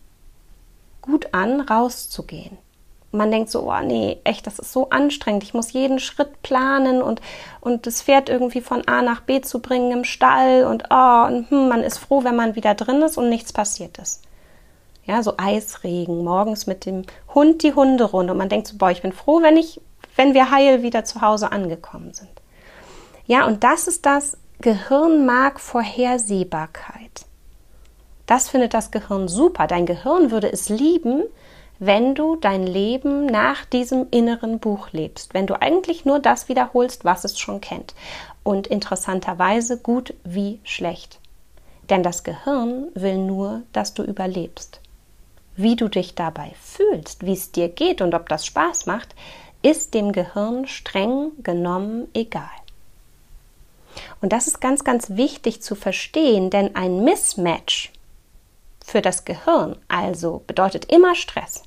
gut 1.01 1.33
an, 1.33 1.61
rauszugehen 1.61 2.57
man 3.15 3.31
denkt 3.31 3.49
so, 3.49 3.71
oh 3.71 3.79
nee, 3.81 4.19
echt, 4.23 4.47
das 4.47 4.59
ist 4.59 4.71
so 4.71 4.89
anstrengend. 4.89 5.43
Ich 5.43 5.53
muss 5.53 5.73
jeden 5.73 5.99
Schritt 5.99 6.41
planen 6.41 7.01
und, 7.01 7.21
und 7.61 7.87
das 7.87 8.01
Pferd 8.01 8.29
irgendwie 8.29 8.61
von 8.61 8.87
A 8.87 9.01
nach 9.01 9.21
B 9.21 9.41
zu 9.41 9.59
bringen 9.59 9.91
im 9.91 10.03
Stall 10.03 10.65
und, 10.65 10.85
oh, 10.89 11.25
und 11.27 11.49
hm, 11.49 11.69
man 11.69 11.83
ist 11.83 11.97
froh, 11.97 12.23
wenn 12.23 12.35
man 12.35 12.55
wieder 12.55 12.75
drin 12.75 13.01
ist 13.01 13.17
und 13.17 13.29
nichts 13.29 13.53
passiert 13.53 13.97
ist. 13.97 14.21
Ja, 15.05 15.21
so 15.21 15.33
Eisregen, 15.37 16.23
morgens 16.23 16.65
mit 16.65 16.85
dem 16.85 17.03
Hund 17.33 17.61
die 17.63 17.73
Hunderunde 17.73 18.33
und 18.33 18.39
man 18.39 18.49
denkt 18.49 18.67
so, 18.67 18.77
boah, 18.77 18.91
ich 18.91 19.01
bin 19.01 19.13
froh, 19.13 19.41
wenn 19.41 19.57
ich, 19.57 19.79
wenn 20.15 20.33
wir 20.33 20.51
heil 20.51 20.81
wieder 20.81 21.05
zu 21.05 21.21
Hause 21.21 21.51
angekommen 21.51 22.13
sind. 22.13 22.29
Ja, 23.27 23.45
und 23.45 23.63
das 23.63 23.87
ist 23.87 24.05
das 24.05 24.37
Gehirn 24.61 25.25
mag 25.25 25.59
Vorhersehbarkeit. 25.59 27.25
Das 28.25 28.49
findet 28.49 28.73
das 28.73 28.91
Gehirn 28.91 29.27
super. 29.27 29.67
Dein 29.67 29.85
Gehirn 29.85 30.31
würde 30.31 30.51
es 30.51 30.69
lieben, 30.69 31.23
wenn 31.79 32.15
du 32.15 32.35
dein 32.35 32.65
Leben 32.65 33.25
nach 33.25 33.65
diesem 33.65 34.07
inneren 34.11 34.59
Buch 34.59 34.89
lebst, 34.91 35.33
wenn 35.33 35.47
du 35.47 35.61
eigentlich 35.61 36.05
nur 36.05 36.19
das 36.19 36.47
wiederholst, 36.47 37.05
was 37.05 37.23
es 37.23 37.39
schon 37.39 37.61
kennt. 37.61 37.93
Und 38.43 38.67
interessanterweise 38.67 39.79
gut 39.79 40.13
wie 40.23 40.59
schlecht. 40.63 41.19
Denn 41.89 42.03
das 42.03 42.23
Gehirn 42.23 42.87
will 42.93 43.17
nur, 43.17 43.63
dass 43.73 43.93
du 43.93 44.03
überlebst. 44.03 44.79
Wie 45.55 45.75
du 45.75 45.87
dich 45.87 46.15
dabei 46.15 46.51
fühlst, 46.61 47.25
wie 47.25 47.33
es 47.33 47.51
dir 47.51 47.69
geht 47.69 48.01
und 48.01 48.13
ob 48.13 48.29
das 48.29 48.45
Spaß 48.45 48.85
macht, 48.85 49.15
ist 49.61 49.93
dem 49.93 50.11
Gehirn 50.11 50.67
streng 50.67 51.31
genommen 51.41 52.07
egal. 52.13 52.43
Und 54.21 54.33
das 54.33 54.47
ist 54.47 54.59
ganz, 54.59 54.83
ganz 54.83 55.11
wichtig 55.11 55.61
zu 55.61 55.75
verstehen, 55.75 56.49
denn 56.49 56.75
ein 56.75 57.03
Mismatch 57.03 57.91
für 58.85 59.01
das 59.01 59.25
Gehirn 59.25 59.77
also 59.87 60.43
bedeutet 60.45 60.91
immer 60.91 61.15
Stress. 61.15 61.63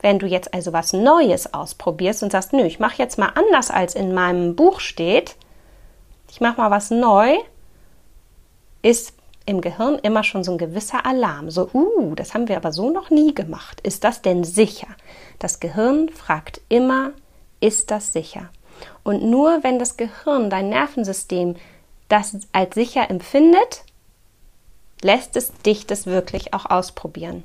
Wenn 0.00 0.18
du 0.18 0.26
jetzt 0.26 0.54
also 0.54 0.72
was 0.72 0.92
Neues 0.92 1.52
ausprobierst 1.52 2.22
und 2.22 2.32
sagst, 2.32 2.52
nö, 2.52 2.64
ich 2.64 2.78
mache 2.80 2.98
jetzt 2.98 3.18
mal 3.18 3.32
anders 3.34 3.70
als 3.70 3.94
in 3.94 4.14
meinem 4.14 4.56
Buch 4.56 4.80
steht, 4.80 5.36
ich 6.30 6.40
mache 6.40 6.60
mal 6.60 6.70
was 6.70 6.90
neu, 6.90 7.36
ist 8.82 9.14
im 9.44 9.60
Gehirn 9.60 9.98
immer 10.02 10.22
schon 10.22 10.44
so 10.44 10.52
ein 10.52 10.58
gewisser 10.58 11.04
Alarm. 11.04 11.50
So, 11.50 11.68
uh, 11.74 12.14
das 12.14 12.32
haben 12.32 12.48
wir 12.48 12.56
aber 12.56 12.72
so 12.72 12.90
noch 12.90 13.10
nie 13.10 13.34
gemacht. 13.34 13.80
Ist 13.82 14.04
das 14.04 14.22
denn 14.22 14.44
sicher? 14.44 14.88
Das 15.38 15.60
Gehirn 15.60 16.08
fragt 16.08 16.60
immer, 16.68 17.12
ist 17.60 17.90
das 17.90 18.12
sicher? 18.12 18.50
Und 19.02 19.24
nur 19.24 19.62
wenn 19.62 19.78
das 19.78 19.96
Gehirn, 19.96 20.48
dein 20.48 20.68
Nervensystem, 20.68 21.56
das 22.08 22.36
als 22.52 22.74
sicher 22.74 23.10
empfindet, 23.10 23.84
lässt 25.02 25.36
es 25.36 25.52
dich 25.66 25.86
das 25.86 26.06
wirklich 26.06 26.54
auch 26.54 26.66
ausprobieren. 26.66 27.44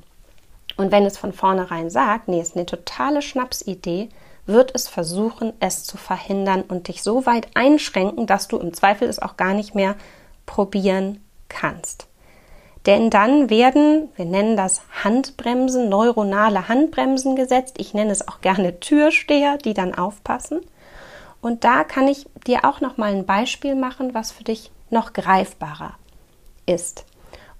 Und 0.77 0.91
wenn 0.91 1.05
es 1.05 1.17
von 1.17 1.33
vornherein 1.33 1.89
sagt, 1.89 2.27
nee, 2.27 2.39
ist 2.39 2.55
eine 2.55 2.65
totale 2.65 3.21
Schnapsidee, 3.21 4.09
wird 4.45 4.71
es 4.73 4.87
versuchen, 4.87 5.53
es 5.59 5.83
zu 5.83 5.97
verhindern 5.97 6.61
und 6.61 6.87
dich 6.87 7.03
so 7.03 7.25
weit 7.25 7.47
einschränken, 7.55 8.27
dass 8.27 8.47
du 8.47 8.57
im 8.57 8.73
Zweifel 8.73 9.07
es 9.09 9.19
auch 9.19 9.37
gar 9.37 9.53
nicht 9.53 9.75
mehr 9.75 9.95
probieren 10.45 11.21
kannst. 11.49 12.07
Denn 12.85 13.09
dann 13.09 13.49
werden, 13.49 14.07
wir 14.15 14.23
nennen 14.23 14.55
das 14.55 14.81
Handbremsen, 15.03 15.89
neuronale 15.89 16.69
Handbremsen 16.69 17.35
gesetzt. 17.35 17.75
Ich 17.79 17.93
nenne 17.93 18.11
es 18.11 18.25
auch 18.27 18.39
gerne 18.39 18.79
Türsteher, 18.79 19.57
die 19.57 19.73
dann 19.73 19.93
aufpassen. 19.93 20.61
Und 21.41 21.65
da 21.65 21.83
kann 21.83 22.07
ich 22.07 22.27
dir 22.45 22.63
auch 22.63 22.79
noch 22.79 22.95
mal 22.95 23.11
ein 23.11 23.25
Beispiel 23.25 23.75
machen, 23.75 24.13
was 24.13 24.31
für 24.31 24.45
dich 24.45 24.71
noch 24.89 25.11
greifbarer 25.11 25.95
ist. 26.65 27.05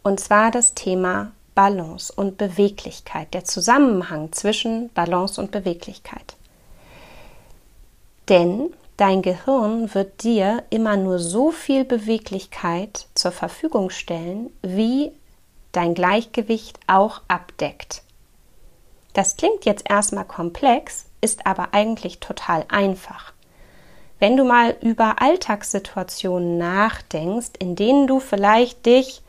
Und 0.07 0.21
zwar 0.21 0.51
das 0.51 0.73
Thema 0.73 1.33
Balance 1.53 2.13
und 2.15 2.37
Beweglichkeit, 2.37 3.33
der 3.33 3.43
Zusammenhang 3.43 4.31
zwischen 4.31 4.87
Balance 4.93 5.41
und 5.41 5.51
Beweglichkeit. 5.51 6.37
Denn 8.29 8.73
dein 8.95 9.21
Gehirn 9.21 9.93
wird 9.93 10.23
dir 10.23 10.63
immer 10.69 10.95
nur 10.95 11.19
so 11.19 11.51
viel 11.51 11.83
Beweglichkeit 11.83 13.07
zur 13.15 13.33
Verfügung 13.33 13.89
stellen, 13.89 14.49
wie 14.61 15.11
dein 15.73 15.93
Gleichgewicht 15.93 16.79
auch 16.87 17.19
abdeckt. 17.27 18.01
Das 19.11 19.35
klingt 19.35 19.65
jetzt 19.65 19.89
erstmal 19.89 20.23
komplex, 20.23 21.07
ist 21.19 21.45
aber 21.45 21.73
eigentlich 21.73 22.21
total 22.21 22.63
einfach. 22.69 23.33
Wenn 24.19 24.37
du 24.37 24.45
mal 24.45 24.77
über 24.79 25.21
Alltagssituationen 25.21 26.57
nachdenkst, 26.57 27.51
in 27.59 27.75
denen 27.75 28.07
du 28.07 28.21
vielleicht 28.21 28.85
dich 28.85 29.21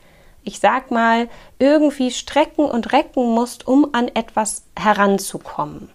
ich 0.43 0.59
sag 0.59 0.91
mal, 0.91 1.29
irgendwie 1.59 2.11
strecken 2.11 2.65
und 2.65 2.91
recken 2.93 3.33
musst, 3.33 3.67
um 3.67 3.93
an 3.93 4.07
etwas 4.07 4.63
heranzukommen. 4.77 5.89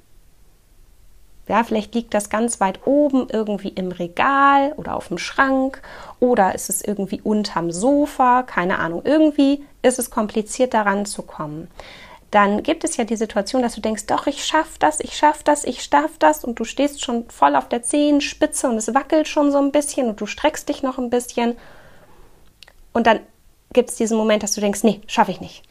Ja, 1.46 1.62
vielleicht 1.62 1.94
liegt 1.94 2.14
das 2.14 2.30
ganz 2.30 2.58
weit 2.60 2.86
oben 2.86 3.26
irgendwie 3.30 3.68
im 3.68 3.92
Regal 3.92 4.72
oder 4.76 4.96
auf 4.96 5.08
dem 5.08 5.18
Schrank 5.18 5.82
oder 6.18 6.54
ist 6.54 6.70
es 6.70 6.82
irgendwie 6.82 7.20
unterm 7.20 7.70
Sofa, 7.70 8.42
keine 8.44 8.78
Ahnung. 8.78 9.02
Irgendwie 9.04 9.62
ist 9.82 9.98
es 9.98 10.10
kompliziert 10.10 10.72
daran 10.72 11.04
zu 11.04 11.22
kommen. 11.22 11.68
Dann 12.30 12.62
gibt 12.62 12.82
es 12.82 12.96
ja 12.96 13.04
die 13.04 13.16
Situation, 13.16 13.62
dass 13.62 13.74
du 13.74 13.82
denkst, 13.82 14.06
doch, 14.06 14.26
ich 14.26 14.44
schaff 14.44 14.78
das, 14.78 15.00
ich 15.00 15.16
schaff 15.16 15.42
das, 15.44 15.64
ich 15.64 15.84
schaff 15.84 16.18
das 16.18 16.44
und 16.44 16.58
du 16.58 16.64
stehst 16.64 17.04
schon 17.04 17.28
voll 17.28 17.54
auf 17.56 17.68
der 17.68 17.82
Zehenspitze 17.82 18.68
und 18.68 18.76
es 18.76 18.94
wackelt 18.94 19.28
schon 19.28 19.52
so 19.52 19.58
ein 19.58 19.70
bisschen 19.70 20.08
und 20.08 20.20
du 20.20 20.26
streckst 20.26 20.68
dich 20.68 20.82
noch 20.82 20.98
ein 20.98 21.10
bisschen 21.10 21.56
und 22.92 23.06
dann 23.06 23.20
gibt 23.74 23.90
es 23.90 23.96
diesen 23.96 24.16
Moment, 24.16 24.42
dass 24.42 24.54
du 24.54 24.60
denkst, 24.60 24.82
nee, 24.82 25.00
schaffe 25.06 25.30
ich 25.30 25.40
nicht. 25.40 25.62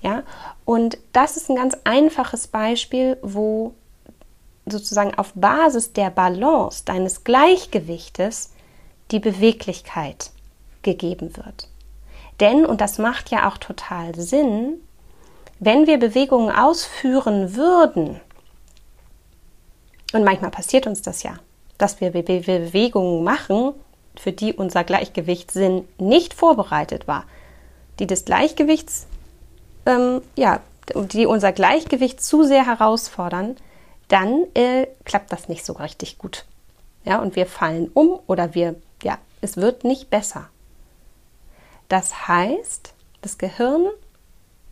Ja, 0.00 0.22
und 0.64 0.98
das 1.12 1.36
ist 1.36 1.50
ein 1.50 1.56
ganz 1.56 1.76
einfaches 1.84 2.46
Beispiel, 2.46 3.18
wo 3.22 3.74
sozusagen 4.66 5.14
auf 5.14 5.32
Basis 5.34 5.92
der 5.92 6.10
Balance 6.10 6.84
deines 6.84 7.24
Gleichgewichtes 7.24 8.52
die 9.10 9.20
Beweglichkeit 9.20 10.30
gegeben 10.82 11.36
wird. 11.36 11.68
Denn, 12.40 12.64
und 12.64 12.80
das 12.80 12.98
macht 12.98 13.30
ja 13.30 13.48
auch 13.48 13.58
total 13.58 14.14
Sinn, 14.14 14.80
wenn 15.58 15.86
wir 15.86 15.98
Bewegungen 15.98 16.54
ausführen 16.54 17.56
würden, 17.56 18.20
und 20.12 20.24
manchmal 20.24 20.50
passiert 20.50 20.86
uns 20.86 21.02
das 21.02 21.22
ja, 21.22 21.38
dass 21.76 22.00
wir 22.00 22.10
Bewegungen 22.10 23.24
machen, 23.24 23.74
für 24.16 24.32
die 24.32 24.52
unser 24.52 24.84
Gleichgewichtssinn 24.84 25.86
nicht 25.98 26.34
vorbereitet 26.34 27.08
war, 27.08 27.24
die 27.98 28.06
des 28.06 28.24
Gleichgewichts, 28.24 29.06
ähm, 29.86 30.22
ja, 30.36 30.60
die 30.94 31.26
unser 31.26 31.52
Gleichgewicht 31.52 32.22
zu 32.22 32.44
sehr 32.44 32.66
herausfordern, 32.66 33.56
dann 34.08 34.44
äh, 34.54 34.86
klappt 35.04 35.32
das 35.32 35.48
nicht 35.48 35.64
so 35.64 35.74
richtig 35.74 36.18
gut. 36.18 36.44
Ja, 37.04 37.20
und 37.20 37.36
wir 37.36 37.46
fallen 37.46 37.90
um 37.94 38.18
oder 38.26 38.54
wir, 38.54 38.76
ja, 39.02 39.18
es 39.40 39.56
wird 39.56 39.84
nicht 39.84 40.10
besser. 40.10 40.48
Das 41.88 42.28
heißt, 42.28 42.92
das 43.22 43.38
Gehirn 43.38 43.86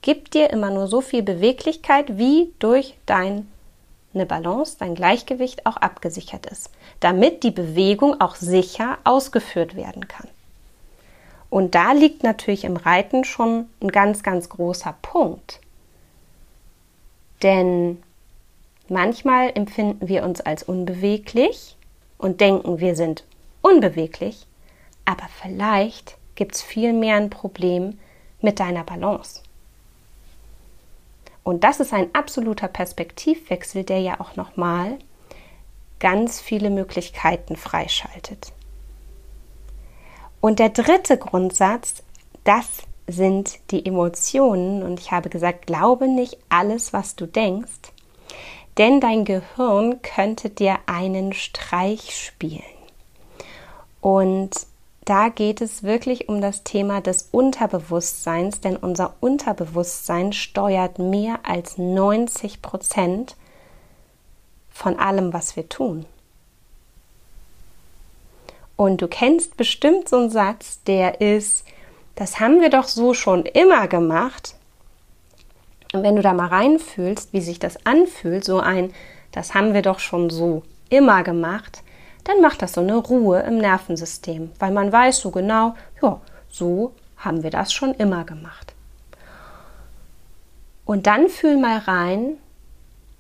gibt 0.03 0.35
dir 0.35 0.51
immer 0.51 0.70
nur 0.70 0.87
so 0.87 1.01
viel 1.01 1.22
Beweglichkeit, 1.22 2.18
wie 2.18 2.53
durch 2.59 2.96
dein 3.07 3.49
eine 4.16 4.26
Balance, 4.26 4.76
dein 4.79 4.94
Gleichgewicht 4.94 5.66
auch 5.66 5.76
abgesichert 5.76 6.46
ist, 6.46 6.70
damit 7.00 7.44
die 7.44 7.50
Bewegung 7.52 8.20
auch 8.20 8.35
sicher 8.35 8.98
ausgeführt 9.05 9.76
werden 9.76 10.09
kann. 10.09 10.29
Und 11.50 11.74
da 11.74 11.92
liegt 11.92 12.22
natürlich 12.22 12.64
im 12.64 12.76
Reiten 12.76 13.24
schon 13.24 13.68
ein 13.81 13.88
ganz, 13.88 14.22
ganz 14.22 14.48
großer 14.48 14.94
Punkt. 15.00 15.61
Denn 17.42 18.02
manchmal 18.88 19.52
empfinden 19.55 20.09
wir 20.09 20.24
uns 20.24 20.40
als 20.40 20.62
unbeweglich 20.64 21.76
und 22.18 22.40
denken, 22.40 22.81
wir 22.81 22.96
sind 22.96 23.24
unbeweglich, 23.62 24.46
aber 25.05 25.29
vielleicht 25.40 26.16
gibt 26.35 26.57
es 26.57 26.62
viel 26.62 26.92
mehr 26.92 27.16
ein 27.16 27.31
Problem 27.31 27.98
mit 28.40 28.61
deiner 28.61 28.85
Balance. 28.85 29.42
Und 31.46 31.62
das 31.62 31.78
ist 31.78 31.92
ein 31.92 32.12
absoluter 32.12 32.66
Perspektivwechsel, 32.66 33.85
der 33.85 34.00
ja 34.00 34.18
auch 34.18 34.35
nochmal 34.35 34.98
ganz 36.00 36.40
viele 36.40 36.70
Möglichkeiten 36.70 37.54
freischaltet. 37.54 38.52
Und 40.40 40.59
der 40.59 40.70
dritte 40.70 41.16
Grundsatz, 41.16 42.02
das 42.42 42.82
sind 43.06 43.61
die 43.70 43.87
Emotionen. 43.87 44.82
Und 44.82 44.98
ich 44.98 45.12
habe 45.12 45.28
gesagt, 45.28 45.66
glaube 45.66 46.09
nicht 46.09 46.37
alles, 46.48 46.92
was 46.92 47.14
du 47.14 47.26
denkst, 47.26 47.92
denn 48.76 49.00
dein 49.00 49.24
Gehirn 49.24 50.02
könnte 50.02 50.50
dir 50.50 50.80
einen 50.87 51.32
Streich 51.32 52.12
spielen. 52.26 52.64
Und 54.00 54.50
da 55.07 55.29
geht 55.29 55.61
es 55.61 55.85
wirklich 55.85 56.29
um 56.29 56.40
das 56.40 56.64
Thema 56.64 57.01
des 57.01 57.29
Unterbewusstseins, 57.31 58.61
denn 58.61 58.77
unser 58.77 59.14
Unterbewusstsein 59.21 60.33
steuert 60.33 60.99
mehr 60.99 61.38
als 61.45 61.79
90 61.79 62.61
Prozent 62.61 63.37
von 64.69 64.99
allem, 64.99 65.33
was 65.33 65.55
wir 65.55 65.69
tun. 65.69 66.07
Und 68.75 69.01
du 69.01 69.07
kennst 69.07 69.57
bestimmt 69.57 70.09
so 70.09 70.16
einen 70.16 70.31
Satz, 70.31 70.83
der 70.83 71.21
ist, 71.21 71.64
das 72.16 72.40
haben 72.40 72.61
wir 72.61 72.69
doch 72.69 72.88
so 72.88 73.14
schon 73.14 73.47
immer 73.47 73.87
gemacht. 73.87 74.57
Und 75.92 76.03
wenn 76.03 76.16
du 76.16 76.23
da 76.23 76.35
mal 76.35 76.49
reinfühlst, 76.49 77.33
wie 77.33 77.40
sich 77.40 77.61
das 77.61 77.87
anfühlt, 77.87 78.45
so 78.45 78.59
ein, 78.59 78.92
das 79.31 79.55
haben 79.55 79.73
wir 79.73 79.83
doch 79.83 80.01
schon 80.01 80.31
so 80.31 80.64
immer 80.90 81.23
gemacht, 81.23 81.85
dann 82.27 82.41
macht 82.41 82.61
das 82.62 82.73
so 82.73 82.81
eine 82.81 82.97
Ruhe 82.97 83.41
im 83.41 83.59
Nervensystem, 83.59 84.51
weil 84.59 84.73
man 84.73 84.91
weiß 84.91 85.21
so 85.21 85.31
genau, 85.31 85.75
ja, 86.03 86.21
so 86.49 86.93
haben 87.17 87.43
wir 87.43 87.51
das 87.51 87.73
schon 87.73 87.95
immer 87.95 88.25
gemacht. 88.25 88.75
Und 90.85 91.07
dann 91.07 91.29
fühl 91.29 91.57
mal 91.57 91.79
rein 91.79 92.39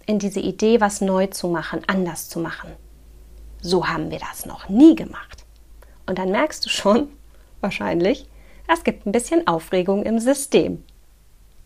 in 0.06 0.18
diese 0.18 0.40
Idee, 0.40 0.80
was 0.80 1.00
neu 1.00 1.26
zu 1.26 1.48
machen, 1.48 1.82
anders 1.86 2.28
zu 2.28 2.38
machen. 2.38 2.70
So 3.60 3.88
haben 3.88 4.10
wir 4.10 4.18
das 4.18 4.46
noch 4.46 4.68
nie 4.68 4.94
gemacht. 4.94 5.44
Und 6.06 6.18
dann 6.18 6.30
merkst 6.30 6.64
du 6.64 6.68
schon, 6.68 7.08
wahrscheinlich, 7.60 8.28
es 8.68 8.84
gibt 8.84 9.06
ein 9.06 9.12
bisschen 9.12 9.46
Aufregung 9.46 10.02
im 10.04 10.18
System. 10.18 10.84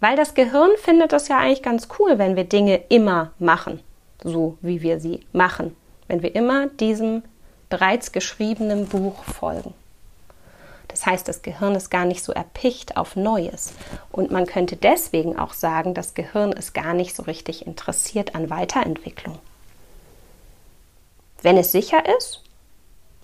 Weil 0.00 0.16
das 0.16 0.34
Gehirn 0.34 0.70
findet 0.78 1.12
das 1.12 1.28
ja 1.28 1.38
eigentlich 1.38 1.62
ganz 1.62 1.88
cool, 1.98 2.18
wenn 2.18 2.36
wir 2.36 2.44
Dinge 2.44 2.82
immer 2.88 3.32
machen, 3.38 3.80
so 4.22 4.56
wie 4.62 4.80
wir 4.80 5.00
sie 5.00 5.20
machen. 5.32 5.76
Wenn 6.08 6.22
wir 6.22 6.34
immer 6.34 6.68
diesem 6.68 7.22
bereits 7.70 8.12
geschriebenen 8.12 8.86
Buch 8.86 9.24
folgen. 9.24 9.72
Das 10.88 11.06
heißt, 11.06 11.28
das 11.28 11.42
Gehirn 11.42 11.76
ist 11.76 11.90
gar 11.90 12.04
nicht 12.04 12.22
so 12.22 12.32
erpicht 12.32 12.96
auf 12.96 13.14
Neues. 13.14 13.72
Und 14.10 14.32
man 14.32 14.44
könnte 14.46 14.76
deswegen 14.76 15.38
auch 15.38 15.52
sagen, 15.52 15.94
das 15.94 16.14
Gehirn 16.14 16.52
ist 16.52 16.74
gar 16.74 16.94
nicht 16.94 17.14
so 17.14 17.22
richtig 17.22 17.66
interessiert 17.66 18.34
an 18.34 18.50
Weiterentwicklung. 18.50 19.38
Wenn 21.42 21.56
es 21.56 21.72
sicher 21.72 22.02
ist, 22.18 22.42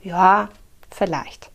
ja, 0.03 0.49
vielleicht. 0.91 1.51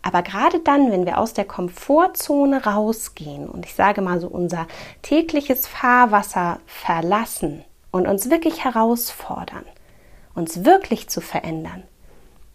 Aber 0.00 0.22
gerade 0.22 0.58
dann, 0.58 0.90
wenn 0.90 1.06
wir 1.06 1.18
aus 1.18 1.34
der 1.34 1.44
Komfortzone 1.44 2.64
rausgehen 2.64 3.48
und 3.48 3.66
ich 3.66 3.74
sage 3.74 4.00
mal 4.00 4.20
so 4.20 4.26
unser 4.26 4.66
tägliches 5.02 5.68
Fahrwasser 5.68 6.58
verlassen 6.66 7.64
und 7.92 8.08
uns 8.08 8.30
wirklich 8.30 8.64
herausfordern, 8.64 9.64
uns 10.34 10.64
wirklich 10.64 11.08
zu 11.08 11.20
verändern, 11.20 11.84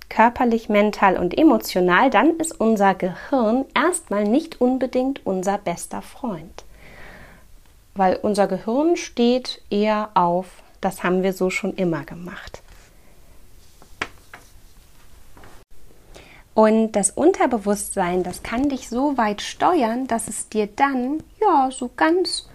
körperlich, 0.09 0.69
mental 0.69 1.17
und 1.17 1.37
emotional, 1.37 2.09
dann 2.09 2.37
ist 2.37 2.59
unser 2.59 2.95
Gehirn 2.95 3.65
erstmal 3.75 4.23
nicht 4.23 4.61
unbedingt 4.61 5.25
unser 5.25 5.57
bester 5.57 6.01
Freund. 6.01 6.63
Weil 7.95 8.15
unser 8.15 8.47
Gehirn 8.47 8.95
steht 8.95 9.61
eher 9.69 10.09
auf, 10.13 10.47
das 10.81 11.03
haben 11.03 11.23
wir 11.23 11.33
so 11.33 11.49
schon 11.49 11.73
immer 11.73 12.03
gemacht. 12.03 12.61
Und 16.53 16.93
das 16.93 17.11
Unterbewusstsein, 17.11 18.23
das 18.23 18.41
kann 18.41 18.69
dich 18.69 18.89
so 18.89 19.15
weit 19.15 19.43
steuern, 19.43 20.07
dass 20.07 20.27
es 20.27 20.49
dir 20.49 20.65
dann, 20.65 21.21
ja, 21.39 21.69
so 21.71 21.91
ganz 21.95 22.49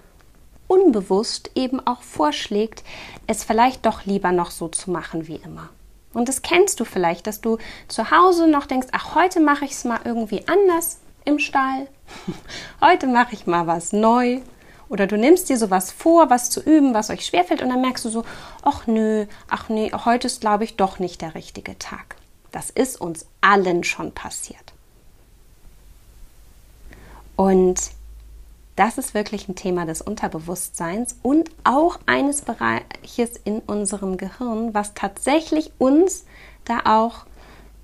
unbewusst 0.66 1.52
eben 1.54 1.78
auch 1.86 2.02
vorschlägt, 2.02 2.82
es 3.28 3.44
vielleicht 3.44 3.86
doch 3.86 4.04
lieber 4.04 4.32
noch 4.32 4.50
so 4.50 4.66
zu 4.68 4.90
machen 4.90 5.28
wie 5.28 5.36
immer. 5.36 5.68
Und 6.12 6.28
das 6.28 6.42
kennst 6.42 6.80
du 6.80 6.84
vielleicht, 6.84 7.26
dass 7.26 7.40
du 7.40 7.58
zu 7.88 8.10
Hause 8.10 8.46
noch 8.48 8.66
denkst, 8.66 8.88
ach, 8.92 9.14
heute 9.14 9.40
mache 9.40 9.64
ich 9.64 9.72
es 9.72 9.84
mal 9.84 10.00
irgendwie 10.04 10.46
anders 10.46 10.98
im 11.24 11.38
Stall. 11.38 11.88
heute 12.80 13.06
mache 13.06 13.34
ich 13.34 13.46
mal 13.46 13.66
was 13.66 13.92
neu. 13.92 14.40
Oder 14.88 15.06
du 15.06 15.16
nimmst 15.16 15.48
dir 15.48 15.56
sowas 15.56 15.90
vor, 15.90 16.28
was 16.28 16.50
zu 16.50 16.60
üben, 16.60 16.92
was 16.92 17.08
euch 17.08 17.24
schwerfällt, 17.24 17.62
und 17.62 17.70
dann 17.70 17.80
merkst 17.80 18.04
du 18.04 18.10
so, 18.10 18.24
ach 18.60 18.86
nö, 18.86 19.24
ach 19.48 19.70
nee, 19.70 19.90
heute 20.04 20.26
ist, 20.26 20.42
glaube 20.42 20.64
ich, 20.64 20.76
doch 20.76 20.98
nicht 20.98 21.22
der 21.22 21.34
richtige 21.34 21.78
Tag. 21.78 22.16
Das 22.50 22.68
ist 22.68 23.00
uns 23.00 23.24
allen 23.40 23.84
schon 23.84 24.12
passiert. 24.12 24.74
Und 27.36 27.80
das 28.76 28.98
ist 28.98 29.14
wirklich 29.14 29.48
ein 29.48 29.54
Thema 29.54 29.84
des 29.84 30.00
Unterbewusstseins 30.00 31.18
und 31.22 31.50
auch 31.64 31.98
eines 32.06 32.42
Bereiches 32.42 33.36
in 33.44 33.60
unserem 33.60 34.16
Gehirn, 34.16 34.72
was 34.72 34.94
tatsächlich 34.94 35.72
uns 35.78 36.24
da 36.64 36.80
auch 36.84 37.26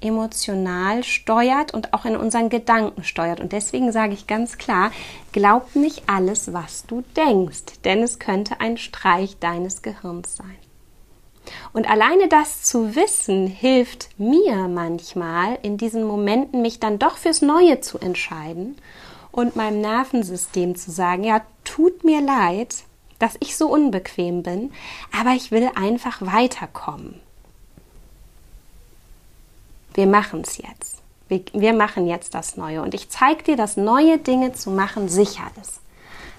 emotional 0.00 1.02
steuert 1.02 1.74
und 1.74 1.92
auch 1.92 2.04
in 2.04 2.16
unseren 2.16 2.48
Gedanken 2.48 3.02
steuert. 3.02 3.40
Und 3.40 3.52
deswegen 3.52 3.92
sage 3.92 4.14
ich 4.14 4.26
ganz 4.26 4.56
klar, 4.56 4.92
glaub 5.32 5.74
nicht 5.74 6.04
alles, 6.08 6.52
was 6.52 6.86
du 6.86 7.02
denkst, 7.16 7.80
denn 7.84 8.02
es 8.02 8.18
könnte 8.18 8.60
ein 8.60 8.76
Streich 8.78 9.38
deines 9.38 9.82
Gehirns 9.82 10.36
sein. 10.36 10.56
Und 11.72 11.90
alleine 11.90 12.28
das 12.28 12.62
zu 12.62 12.94
wissen, 12.94 13.46
hilft 13.46 14.10
mir 14.18 14.68
manchmal 14.68 15.58
in 15.62 15.78
diesen 15.78 16.04
Momenten, 16.04 16.62
mich 16.62 16.78
dann 16.78 16.98
doch 16.98 17.16
fürs 17.16 17.42
Neue 17.42 17.80
zu 17.80 17.98
entscheiden 17.98 18.76
und 19.38 19.54
meinem 19.54 19.80
Nervensystem 19.80 20.74
zu 20.74 20.90
sagen, 20.90 21.22
ja, 21.22 21.42
tut 21.62 22.02
mir 22.02 22.20
leid, 22.20 22.82
dass 23.20 23.36
ich 23.38 23.56
so 23.56 23.68
unbequem 23.68 24.42
bin, 24.42 24.72
aber 25.16 25.30
ich 25.30 25.52
will 25.52 25.70
einfach 25.76 26.20
weiterkommen. 26.20 27.20
Wir 29.94 30.08
machen 30.08 30.40
es 30.40 30.58
jetzt. 30.58 31.02
Wir, 31.28 31.42
wir, 31.52 31.72
machen 31.72 32.08
jetzt 32.08 32.34
das 32.34 32.56
Neue. 32.56 32.82
Und 32.82 32.94
ich 32.94 33.10
zeige 33.10 33.44
dir, 33.44 33.56
dass 33.56 33.76
neue 33.76 34.18
Dinge 34.18 34.54
zu 34.54 34.72
machen 34.72 35.08
sicher 35.08 35.48
ist. 35.62 35.82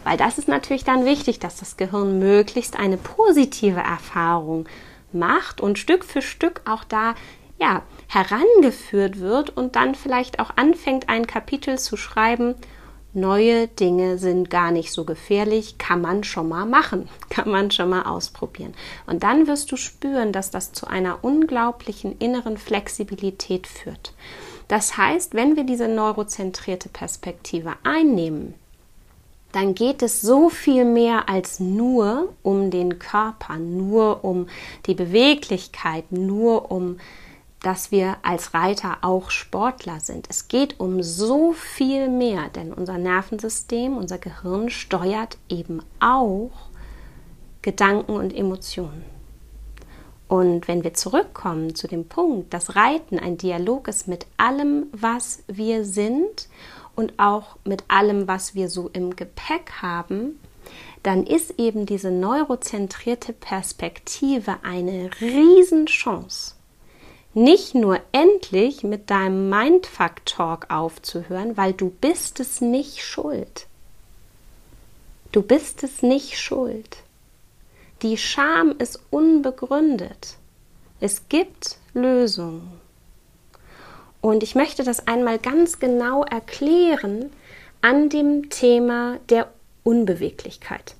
Weil 0.03 0.17
das 0.17 0.37
ist 0.37 0.49
natürlich 0.49 0.83
dann 0.83 1.05
wichtig, 1.05 1.39
dass 1.39 1.55
das 1.57 1.77
Gehirn 1.77 2.19
möglichst 2.19 2.77
eine 2.77 2.97
positive 2.97 3.79
Erfahrung 3.79 4.67
macht 5.13 5.61
und 5.61 5.79
Stück 5.79 6.03
für 6.03 6.21
Stück 6.21 6.61
auch 6.65 6.83
da 6.83 7.15
ja, 7.61 7.83
herangeführt 8.07 9.19
wird 9.21 9.55
und 9.55 9.77
dann 9.77 9.95
vielleicht 9.95 10.39
auch 10.39 10.51
anfängt, 10.57 11.07
ein 11.07 11.27
Kapitel 11.27 11.79
zu 11.79 11.95
schreiben. 11.95 12.55
Neue 13.13 13.67
Dinge 13.67 14.19
sind 14.19 14.51
gar 14.51 14.71
nicht 14.71 14.91
so 14.91 15.03
gefährlich, 15.03 15.79
kann 15.79 16.01
man 16.01 16.23
schon 16.23 16.47
mal 16.47 16.65
machen, 16.65 17.09
kann 17.29 17.49
man 17.49 17.71
schon 17.71 17.89
mal 17.89 18.03
ausprobieren. 18.03 18.73
Und 19.07 19.23
dann 19.23 19.47
wirst 19.47 19.71
du 19.71 19.77
spüren, 19.77 20.31
dass 20.31 20.51
das 20.51 20.71
zu 20.73 20.87
einer 20.87 21.23
unglaublichen 21.23 22.17
inneren 22.19 22.57
Flexibilität 22.57 23.65
führt. 23.65 24.13
Das 24.67 24.97
heißt, 24.97 25.33
wenn 25.33 25.55
wir 25.55 25.63
diese 25.63 25.87
neurozentrierte 25.87 26.89
Perspektive 26.89 27.73
einnehmen, 27.83 28.53
dann 29.51 29.73
geht 29.73 30.03
es 30.03 30.21
so 30.21 30.49
viel 30.49 30.85
mehr 30.85 31.27
als 31.27 31.59
nur 31.59 32.33
um 32.43 32.69
den 32.69 32.99
Körper, 32.99 33.57
nur 33.57 34.23
um 34.23 34.47
die 34.85 34.93
Beweglichkeit, 34.93 36.11
nur 36.11 36.71
um, 36.71 36.99
dass 37.61 37.91
wir 37.91 38.17
als 38.23 38.53
Reiter 38.53 38.99
auch 39.01 39.31
Sportler 39.31 39.99
sind. 39.99 40.27
Es 40.29 40.47
geht 40.47 40.79
um 40.79 41.03
so 41.03 41.51
viel 41.53 42.07
mehr, 42.07 42.49
denn 42.49 42.71
unser 42.73 42.97
Nervensystem, 42.97 43.97
unser 43.97 44.17
Gehirn 44.17 44.69
steuert 44.69 45.37
eben 45.49 45.81
auch 45.99 46.51
Gedanken 47.61 48.13
und 48.13 48.33
Emotionen. 48.33 49.03
Und 50.29 50.67
wenn 50.67 50.83
wir 50.83 50.93
zurückkommen 50.93 51.75
zu 51.75 51.87
dem 51.87 52.07
Punkt, 52.07 52.53
dass 52.53 52.75
Reiten 52.75 53.19
ein 53.19 53.37
Dialog 53.37 53.87
ist 53.87 54.07
mit 54.07 54.27
allem, 54.37 54.85
was 54.91 55.43
wir 55.47 55.83
sind 55.83 56.47
und 56.95 57.13
auch 57.17 57.57
mit 57.65 57.83
allem, 57.87 58.27
was 58.27 58.53
wir 58.53 58.69
so 58.69 58.89
im 58.93 59.15
Gepäck 59.15 59.81
haben, 59.81 60.39
dann 61.01 61.25
ist 61.25 61.59
eben 61.59 61.85
diese 61.85 62.11
neurozentrierte 62.11 63.33
Perspektive 63.33 64.57
eine 64.63 65.09
Riesenchance. 65.19 66.58
Nicht 67.35 67.75
nur 67.75 67.99
endlich 68.11 68.83
mit 68.83 69.11
deinem 69.11 69.51
Mindfuck 69.51 70.25
Talk 70.25 70.65
aufzuhören, 70.71 71.57
weil 71.57 71.73
du 71.73 71.91
bist 71.91 72.39
es 72.39 72.59
nicht 72.59 73.03
schuld. 73.03 73.67
Du 75.31 75.43
bist 75.43 75.83
es 75.83 76.01
nicht 76.01 76.39
schuld. 76.39 76.97
Die 78.01 78.17
Scham 78.17 78.73
ist 78.79 78.99
unbegründet. 79.11 80.37
Es 80.99 81.29
gibt 81.29 81.77
Lösungen. 81.93 82.71
Und 84.21 84.41
ich 84.41 84.55
möchte 84.55 84.83
das 84.83 85.07
einmal 85.07 85.37
ganz 85.37 85.77
genau 85.77 86.23
erklären 86.23 87.31
an 87.81 88.09
dem 88.09 88.49
Thema 88.49 89.19
der 89.29 89.51
Unbeweglichkeit. 89.83 90.95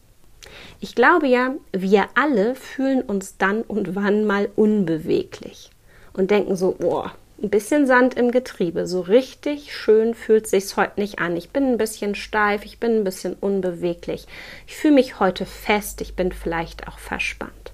Ich 0.80 0.94
glaube 0.94 1.28
ja, 1.28 1.56
wir 1.72 2.08
alle 2.14 2.54
fühlen 2.54 3.02
uns 3.02 3.38
dann 3.38 3.64
und 3.64 3.96
wann 3.96 4.28
mal 4.28 4.48
unbeweglich 4.56 5.72
und 6.20 6.32
denken 6.32 6.58
so, 6.58 6.76
boah, 6.78 7.14
ein 7.42 7.50
bisschen 7.50 7.88
Sand 7.88 8.16
im 8.16 8.32
Getriebe, 8.32 8.86
so 8.86 9.00
richtig 9.00 9.74
schön 9.74 10.14
fühlt 10.14 10.48
sich's 10.48 10.76
heute 10.76 11.00
nicht 11.00 11.20
an. 11.20 11.38
Ich 11.38 11.52
bin 11.52 11.66
ein 11.66 11.78
bisschen 11.78 12.14
steif, 12.14 12.66
ich 12.66 12.78
bin 12.78 12.98
ein 12.98 13.04
bisschen 13.06 13.36
unbeweglich. 13.40 14.28
Ich 14.68 14.76
fühle 14.76 14.96
mich 14.96 15.22
heute 15.22 15.46
fest, 15.46 16.02
ich 16.02 16.18
bin 16.18 16.34
vielleicht 16.34 16.90
auch 16.90 17.00
verspannt. 17.00 17.72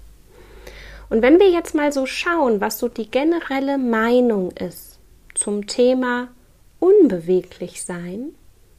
Und 1.08 1.22
wenn 1.22 1.40
wir 1.40 1.50
jetzt 1.50 1.74
mal 1.74 1.92
so 1.92 2.06
schauen, 2.06 2.60
was 2.60 2.78
so 2.78 2.88
die 2.88 3.10
generelle 3.10 3.78
Meinung 3.78 4.52
ist 4.52 5.00
zum 5.34 5.66
Thema 5.66 6.28
unbeweglich 6.78 7.82
sein, 7.82 8.28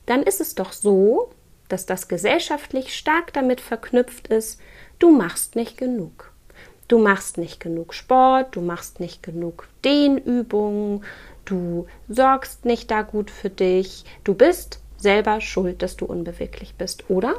dann 0.05 0.23
ist 0.23 0.39
es 0.39 0.55
doch 0.55 0.71
so, 0.71 1.29
dass 1.67 1.85
das 1.85 2.07
gesellschaftlich 2.07 2.95
stark 2.95 3.33
damit 3.33 3.59
verknüpft 3.59 4.29
ist, 4.29 4.61
du 4.99 5.11
machst 5.11 5.57
nicht 5.57 5.77
genug. 5.77 6.31
Du 6.87 6.99
machst 6.99 7.37
nicht 7.37 7.59
genug 7.59 7.93
Sport, 7.93 8.55
du 8.55 8.61
machst 8.61 8.99
nicht 8.99 9.21
genug 9.21 9.67
Dehnübungen, 9.83 11.03
du 11.43 11.87
sorgst 12.07 12.65
nicht 12.65 12.89
da 12.91 13.01
gut 13.01 13.29
für 13.29 13.49
dich, 13.49 14.05
du 14.23 14.33
bist 14.33 14.79
selber 14.97 15.41
schuld, 15.41 15.81
dass 15.81 15.97
du 15.97 16.05
unbeweglich 16.05 16.75
bist, 16.75 17.09
oder? 17.09 17.35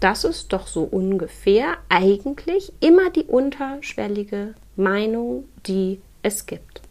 Das 0.00 0.24
ist 0.24 0.52
doch 0.52 0.66
so 0.66 0.82
ungefähr 0.82 1.76
eigentlich 1.88 2.72
immer 2.80 3.10
die 3.10 3.24
unterschwellige 3.24 4.54
Meinung, 4.76 5.48
die 5.66 6.00
es 6.22 6.46
gibt. 6.46 6.82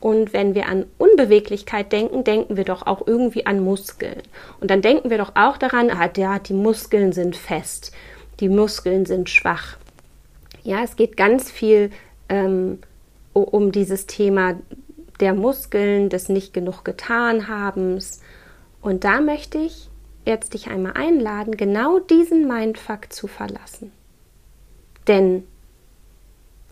Und 0.00 0.32
wenn 0.32 0.54
wir 0.54 0.68
an 0.68 0.86
Unbeweglichkeit 0.98 1.90
denken, 1.92 2.24
denken 2.24 2.56
wir 2.56 2.64
doch 2.64 2.86
auch 2.86 3.06
irgendwie 3.06 3.46
an 3.46 3.64
Muskeln. 3.64 4.22
Und 4.60 4.70
dann 4.70 4.82
denken 4.82 5.10
wir 5.10 5.18
doch 5.18 5.32
auch 5.34 5.56
daran, 5.56 5.90
ah, 5.90 6.10
ja, 6.16 6.38
die 6.38 6.54
Muskeln 6.54 7.12
sind 7.12 7.36
fest, 7.36 7.92
die 8.40 8.48
Muskeln 8.48 9.06
sind 9.06 9.30
schwach. 9.30 9.78
Ja, 10.66 10.82
es 10.82 10.96
geht 10.96 11.16
ganz 11.16 11.48
viel 11.48 11.92
ähm, 12.28 12.80
um 13.32 13.70
dieses 13.70 14.06
Thema 14.06 14.56
der 15.20 15.32
Muskeln, 15.32 16.08
des 16.08 16.28
nicht 16.28 16.52
genug 16.52 16.84
getan 16.84 17.46
habens. 17.46 18.20
Und 18.82 19.04
da 19.04 19.20
möchte 19.20 19.58
ich 19.58 19.88
jetzt 20.24 20.54
dich 20.54 20.66
einmal 20.66 20.94
einladen, 20.94 21.56
genau 21.56 22.00
diesen 22.00 22.48
Mindfuck 22.48 23.12
zu 23.12 23.28
verlassen. 23.28 23.92
Denn 25.06 25.44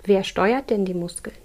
wer 0.03 0.25
steuert 0.25 0.71
denn 0.71 0.85
die 0.85 0.95
Muskeln? 0.95 1.37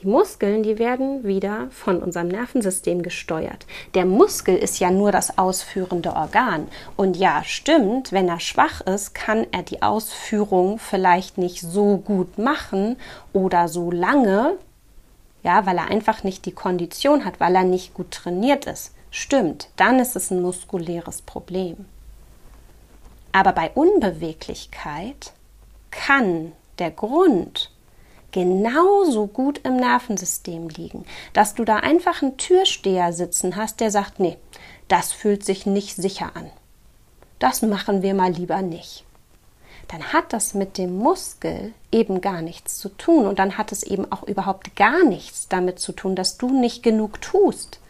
Die 0.00 0.08
Muskeln, 0.08 0.62
die 0.62 0.78
werden 0.78 1.22
wieder 1.22 1.68
von 1.70 2.02
unserem 2.02 2.28
Nervensystem 2.28 3.02
gesteuert. 3.02 3.66
Der 3.94 4.04
Muskel 4.04 4.56
ist 4.56 4.80
ja 4.80 4.90
nur 4.90 5.12
das 5.12 5.38
ausführende 5.38 6.16
Organ. 6.16 6.66
Und 6.96 7.16
ja, 7.16 7.44
stimmt, 7.44 8.10
wenn 8.10 8.28
er 8.28 8.40
schwach 8.40 8.80
ist, 8.80 9.14
kann 9.14 9.46
er 9.52 9.62
die 9.62 9.82
Ausführung 9.82 10.78
vielleicht 10.78 11.38
nicht 11.38 11.60
so 11.60 11.98
gut 11.98 12.38
machen 12.38 12.96
oder 13.32 13.68
so 13.68 13.90
lange, 13.90 14.56
ja, 15.42 15.66
weil 15.66 15.76
er 15.76 15.90
einfach 15.90 16.24
nicht 16.24 16.46
die 16.46 16.52
Kondition 16.52 17.24
hat, 17.24 17.38
weil 17.38 17.54
er 17.54 17.64
nicht 17.64 17.94
gut 17.94 18.10
trainiert 18.10 18.66
ist, 18.66 18.94
stimmt, 19.10 19.68
dann 19.76 20.00
ist 20.00 20.16
es 20.16 20.30
ein 20.30 20.42
muskuläres 20.42 21.22
Problem. 21.22 21.84
Aber 23.32 23.52
bei 23.52 23.70
Unbeweglichkeit 23.70 25.32
kann 25.90 26.52
der 26.78 26.90
Grund 26.90 27.71
genauso 28.32 29.26
gut 29.26 29.60
im 29.64 29.76
Nervensystem 29.76 30.68
liegen, 30.68 31.04
dass 31.32 31.54
du 31.54 31.64
da 31.64 31.76
einfach 31.76 32.22
einen 32.22 32.36
Türsteher 32.36 33.12
sitzen 33.12 33.56
hast, 33.56 33.80
der 33.80 33.90
sagt, 33.90 34.18
nee, 34.18 34.38
das 34.88 35.12
fühlt 35.12 35.44
sich 35.44 35.66
nicht 35.66 35.96
sicher 35.96 36.32
an. 36.34 36.50
Das 37.38 37.62
machen 37.62 38.02
wir 38.02 38.14
mal 38.14 38.32
lieber 38.32 38.62
nicht. 38.62 39.04
Dann 39.88 40.12
hat 40.12 40.32
das 40.32 40.54
mit 40.54 40.78
dem 40.78 40.96
Muskel 40.96 41.74
eben 41.90 42.20
gar 42.20 42.40
nichts 42.40 42.78
zu 42.78 42.88
tun 42.88 43.26
und 43.26 43.38
dann 43.38 43.58
hat 43.58 43.72
es 43.72 43.82
eben 43.82 44.10
auch 44.10 44.22
überhaupt 44.22 44.74
gar 44.76 45.04
nichts 45.04 45.48
damit 45.48 45.78
zu 45.78 45.92
tun, 45.92 46.16
dass 46.16 46.38
du 46.38 46.48
nicht 46.48 46.82
genug 46.82 47.20
tust 47.20 47.80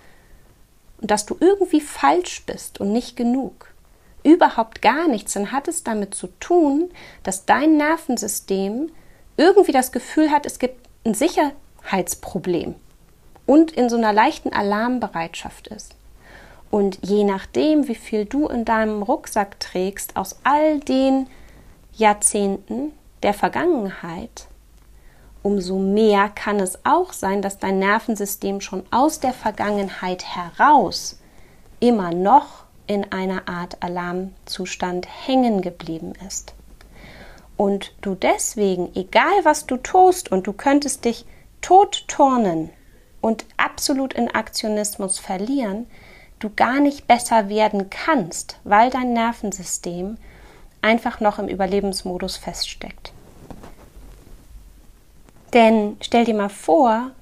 und 1.00 1.10
dass 1.10 1.26
du 1.26 1.36
irgendwie 1.38 1.80
falsch 1.80 2.44
bist 2.44 2.80
und 2.80 2.92
nicht 2.92 3.16
genug. 3.16 3.68
Überhaupt 4.24 4.82
gar 4.82 5.08
nichts, 5.08 5.34
dann 5.34 5.52
hat 5.52 5.68
es 5.68 5.84
damit 5.84 6.14
zu 6.14 6.28
tun, 6.40 6.90
dass 7.22 7.44
dein 7.44 7.76
Nervensystem 7.76 8.90
irgendwie 9.36 9.72
das 9.72 9.92
Gefühl 9.92 10.30
hat, 10.30 10.46
es 10.46 10.58
gibt 10.58 10.88
ein 11.04 11.14
Sicherheitsproblem 11.14 12.74
und 13.46 13.72
in 13.72 13.88
so 13.88 13.96
einer 13.96 14.12
leichten 14.12 14.52
Alarmbereitschaft 14.52 15.68
ist. 15.68 15.94
Und 16.70 16.98
je 17.02 17.24
nachdem, 17.24 17.88
wie 17.88 17.94
viel 17.94 18.24
du 18.24 18.48
in 18.48 18.64
deinem 18.64 19.02
Rucksack 19.02 19.60
trägst, 19.60 20.16
aus 20.16 20.38
all 20.44 20.80
den 20.80 21.26
Jahrzehnten 21.92 22.92
der 23.22 23.34
Vergangenheit, 23.34 24.46
umso 25.42 25.78
mehr 25.78 26.30
kann 26.30 26.60
es 26.60 26.78
auch 26.84 27.12
sein, 27.12 27.42
dass 27.42 27.58
dein 27.58 27.78
Nervensystem 27.78 28.60
schon 28.60 28.84
aus 28.90 29.20
der 29.20 29.32
Vergangenheit 29.32 30.24
heraus 30.24 31.18
immer 31.80 32.12
noch 32.12 32.64
in 32.86 33.10
einer 33.12 33.48
Art 33.48 33.82
Alarmzustand 33.82 35.06
hängen 35.26 35.60
geblieben 35.60 36.14
ist 36.26 36.54
und 37.56 37.94
du 38.00 38.14
deswegen, 38.14 38.94
egal 38.94 39.44
was 39.44 39.66
du 39.66 39.76
tust, 39.76 40.30
und 40.32 40.46
du 40.46 40.52
könntest 40.52 41.04
dich 41.04 41.24
tot 41.60 42.04
turnen 42.08 42.70
und 43.20 43.44
absolut 43.56 44.14
in 44.14 44.34
Aktionismus 44.34 45.18
verlieren, 45.18 45.86
du 46.38 46.50
gar 46.50 46.80
nicht 46.80 47.06
besser 47.06 47.48
werden 47.48 47.88
kannst, 47.88 48.58
weil 48.64 48.90
dein 48.90 49.12
Nervensystem 49.12 50.18
einfach 50.80 51.20
noch 51.20 51.38
im 51.38 51.48
Überlebensmodus 51.48 52.36
feststeckt. 52.36 53.12
Denn 55.52 55.96
stell 56.00 56.24
dir 56.24 56.34
mal 56.34 56.48
vor, 56.48 57.12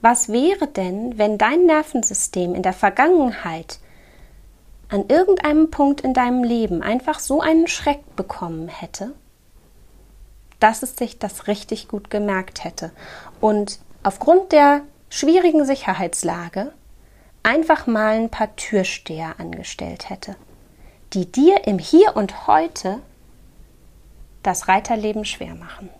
was 0.00 0.30
wäre 0.30 0.66
denn, 0.66 1.18
wenn 1.18 1.38
dein 1.38 1.66
Nervensystem 1.66 2.54
in 2.54 2.62
der 2.62 2.72
Vergangenheit 2.72 3.78
an 4.88 5.08
irgendeinem 5.08 5.70
Punkt 5.70 6.00
in 6.00 6.12
deinem 6.12 6.44
Leben 6.44 6.82
einfach 6.82 7.18
so 7.18 7.40
einen 7.40 7.66
Schreck 7.66 8.16
bekommen 8.16 8.68
hätte, 8.68 9.14
dass 10.62 10.82
es 10.82 10.96
sich 10.96 11.18
das 11.18 11.48
richtig 11.48 11.88
gut 11.88 12.10
gemerkt 12.10 12.64
hätte 12.64 12.92
und 13.40 13.80
aufgrund 14.02 14.52
der 14.52 14.82
schwierigen 15.10 15.64
Sicherheitslage 15.64 16.72
einfach 17.42 17.86
mal 17.86 18.14
ein 18.14 18.30
paar 18.30 18.54
Türsteher 18.56 19.34
angestellt 19.38 20.08
hätte, 20.08 20.36
die 21.12 21.30
dir 21.30 21.66
im 21.66 21.78
Hier 21.78 22.16
und 22.16 22.46
Heute 22.46 23.00
das 24.42 24.68
Reiterleben 24.68 25.24
schwer 25.24 25.54
machen. 25.54 25.90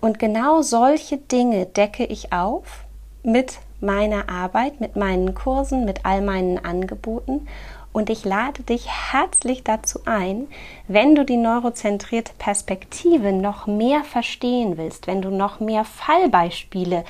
Und 0.00 0.18
genau 0.18 0.62
solche 0.62 1.16
Dinge 1.16 1.66
decke 1.66 2.04
ich 2.04 2.32
auf 2.32 2.84
mit 3.22 3.58
meiner 3.80 4.28
Arbeit, 4.28 4.80
mit 4.80 4.96
meinen 4.96 5.34
Kursen, 5.34 5.84
mit 5.84 6.04
all 6.04 6.20
meinen 6.20 6.64
Angeboten 6.64 7.48
und 7.94 8.10
ich 8.10 8.24
lade 8.24 8.64
dich 8.64 8.88
herzlich 8.88 9.62
dazu 9.62 10.00
ein, 10.04 10.48
wenn 10.88 11.14
du 11.14 11.24
die 11.24 11.36
neurozentrierte 11.36 12.32
Perspektive 12.36 13.32
noch 13.32 13.68
mehr 13.68 14.02
verstehen 14.02 14.76
willst, 14.76 15.06
wenn 15.06 15.22
du 15.22 15.30
noch 15.30 15.60
mehr 15.60 15.84
Fallbeispiele 15.84 17.04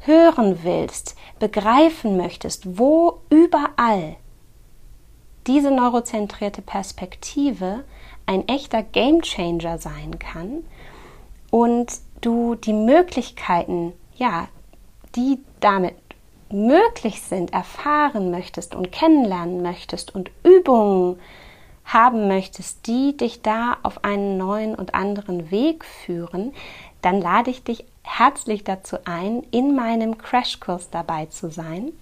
hören 0.00 0.60
willst, 0.62 1.14
begreifen 1.38 2.16
möchtest, 2.16 2.78
wo 2.78 3.20
überall 3.28 4.16
diese 5.46 5.70
neurozentrierte 5.70 6.62
Perspektive 6.62 7.84
ein 8.24 8.48
echter 8.48 8.82
Gamechanger 8.82 9.76
sein 9.76 10.18
kann 10.18 10.64
und 11.50 11.92
du 12.22 12.54
die 12.54 12.72
Möglichkeiten, 12.72 13.92
ja, 14.16 14.48
die 15.16 15.38
damit 15.60 15.96
möglich 16.52 17.22
sind, 17.22 17.52
erfahren 17.52 18.30
möchtest 18.30 18.74
und 18.74 18.92
kennenlernen 18.92 19.62
möchtest 19.62 20.14
und 20.14 20.30
Übungen 20.42 21.18
haben 21.84 22.28
möchtest, 22.28 22.86
die 22.86 23.16
dich 23.16 23.42
da 23.42 23.76
auf 23.82 24.04
einen 24.04 24.36
neuen 24.36 24.74
und 24.74 24.94
anderen 24.94 25.50
Weg 25.50 25.84
führen, 25.84 26.52
dann 27.02 27.20
lade 27.20 27.50
ich 27.50 27.64
dich 27.64 27.84
herzlich 28.02 28.64
dazu 28.64 28.96
ein, 29.04 29.42
in 29.50 29.74
meinem 29.74 30.18
Crashkurs 30.18 30.90
dabei 30.90 31.26
zu 31.26 31.50
sein, 31.50 31.92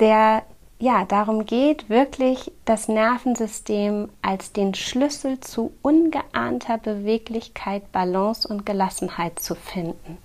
der 0.00 0.42
ja 0.78 1.04
darum 1.04 1.46
geht, 1.46 1.88
wirklich 1.88 2.52
das 2.64 2.88
Nervensystem 2.88 4.08
als 4.22 4.52
den 4.52 4.74
Schlüssel 4.74 5.40
zu 5.40 5.72
ungeahnter 5.82 6.78
Beweglichkeit, 6.78 7.90
Balance 7.92 8.46
und 8.46 8.66
Gelassenheit 8.66 9.38
zu 9.38 9.54
finden. 9.54 10.18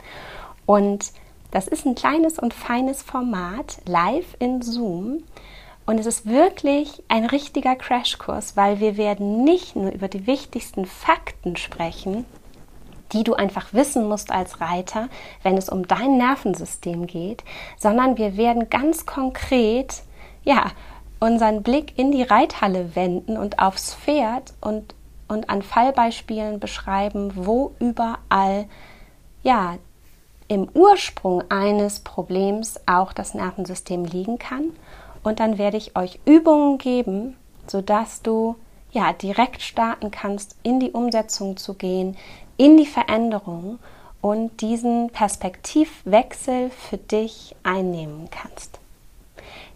Und 0.65 1.11
das 1.51 1.67
ist 1.67 1.85
ein 1.85 1.95
kleines 1.95 2.37
und 2.39 2.53
feines 2.53 3.01
Format, 3.01 3.77
live 3.85 4.35
in 4.39 4.61
Zoom. 4.61 5.23
Und 5.85 5.99
es 5.99 6.05
ist 6.05 6.27
wirklich 6.27 7.01
ein 7.07 7.25
richtiger 7.25 7.75
Crashkurs, 7.75 8.55
weil 8.55 8.79
wir 8.79 8.97
werden 8.97 9.43
nicht 9.43 9.75
nur 9.75 9.91
über 9.91 10.07
die 10.07 10.27
wichtigsten 10.27 10.85
Fakten 10.85 11.55
sprechen, 11.55 12.25
die 13.11 13.23
du 13.23 13.33
einfach 13.33 13.73
wissen 13.73 14.07
musst 14.07 14.31
als 14.31 14.61
Reiter, 14.61 15.09
wenn 15.41 15.57
es 15.57 15.67
um 15.67 15.87
dein 15.87 16.17
Nervensystem 16.17 17.07
geht, 17.07 17.43
sondern 17.77 18.17
wir 18.17 18.37
werden 18.37 18.69
ganz 18.69 19.07
konkret, 19.07 20.03
ja, 20.43 20.67
unseren 21.19 21.63
Blick 21.63 21.97
in 21.97 22.11
die 22.11 22.23
Reithalle 22.23 22.95
wenden 22.95 23.35
und 23.37 23.59
aufs 23.59 23.95
Pferd 23.95 24.53
und, 24.61 24.93
und 25.27 25.49
an 25.49 25.63
Fallbeispielen 25.63 26.59
beschreiben, 26.59 27.31
wo 27.35 27.73
überall, 27.79 28.67
ja, 29.41 29.77
im 30.49 30.67
Ursprung 30.73 31.43
eines 31.49 32.01
Problems 32.01 32.79
auch 32.85 33.13
das 33.13 33.33
Nervensystem 33.33 34.03
liegen 34.03 34.37
kann. 34.39 34.71
Und 35.23 35.39
dann 35.39 35.57
werde 35.57 35.77
ich 35.77 35.95
euch 35.95 36.19
Übungen 36.25 36.77
geben, 36.77 37.37
sodass 37.67 38.21
du 38.21 38.55
ja 38.91 39.13
direkt 39.13 39.61
starten 39.61 40.11
kannst, 40.11 40.55
in 40.63 40.79
die 40.79 40.91
Umsetzung 40.91 41.55
zu 41.55 41.75
gehen, 41.75 42.17
in 42.57 42.77
die 42.77 42.87
Veränderung 42.87 43.79
und 44.21 44.61
diesen 44.61 45.11
Perspektivwechsel 45.11 46.71
für 46.71 46.97
dich 46.97 47.55
einnehmen 47.63 48.29
kannst. 48.31 48.79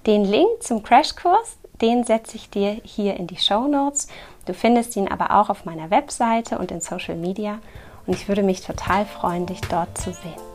Den 0.07 0.25
Link 0.25 0.63
zum 0.63 0.81
Crashkurs, 0.81 1.57
den 1.81 2.03
setze 2.03 2.35
ich 2.35 2.49
dir 2.49 2.81
hier 2.83 3.15
in 3.15 3.27
die 3.27 3.37
Show 3.37 3.67
Notes. 3.67 4.07
Du 4.45 4.53
findest 4.53 4.95
ihn 4.95 5.07
aber 5.07 5.39
auch 5.39 5.49
auf 5.49 5.65
meiner 5.65 5.91
Webseite 5.91 6.57
und 6.57 6.71
in 6.71 6.81
Social 6.81 7.15
Media 7.15 7.59
und 8.07 8.15
ich 8.15 8.27
würde 8.27 8.43
mich 8.43 8.61
total 8.61 9.05
freuen, 9.05 9.45
dich 9.45 9.61
dort 9.61 9.97
zu 9.97 10.11
sehen. 10.11 10.52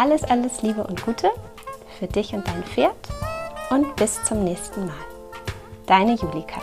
Alles, 0.00 0.22
alles 0.22 0.62
Liebe 0.62 0.86
und 0.86 1.04
Gute 1.04 1.28
für 1.98 2.06
dich 2.06 2.32
und 2.32 2.46
dein 2.46 2.62
Pferd 2.62 2.94
und 3.70 3.96
bis 3.96 4.22
zum 4.22 4.44
nächsten 4.44 4.86
Mal. 4.86 4.94
Deine 5.86 6.14
Julika. 6.14 6.62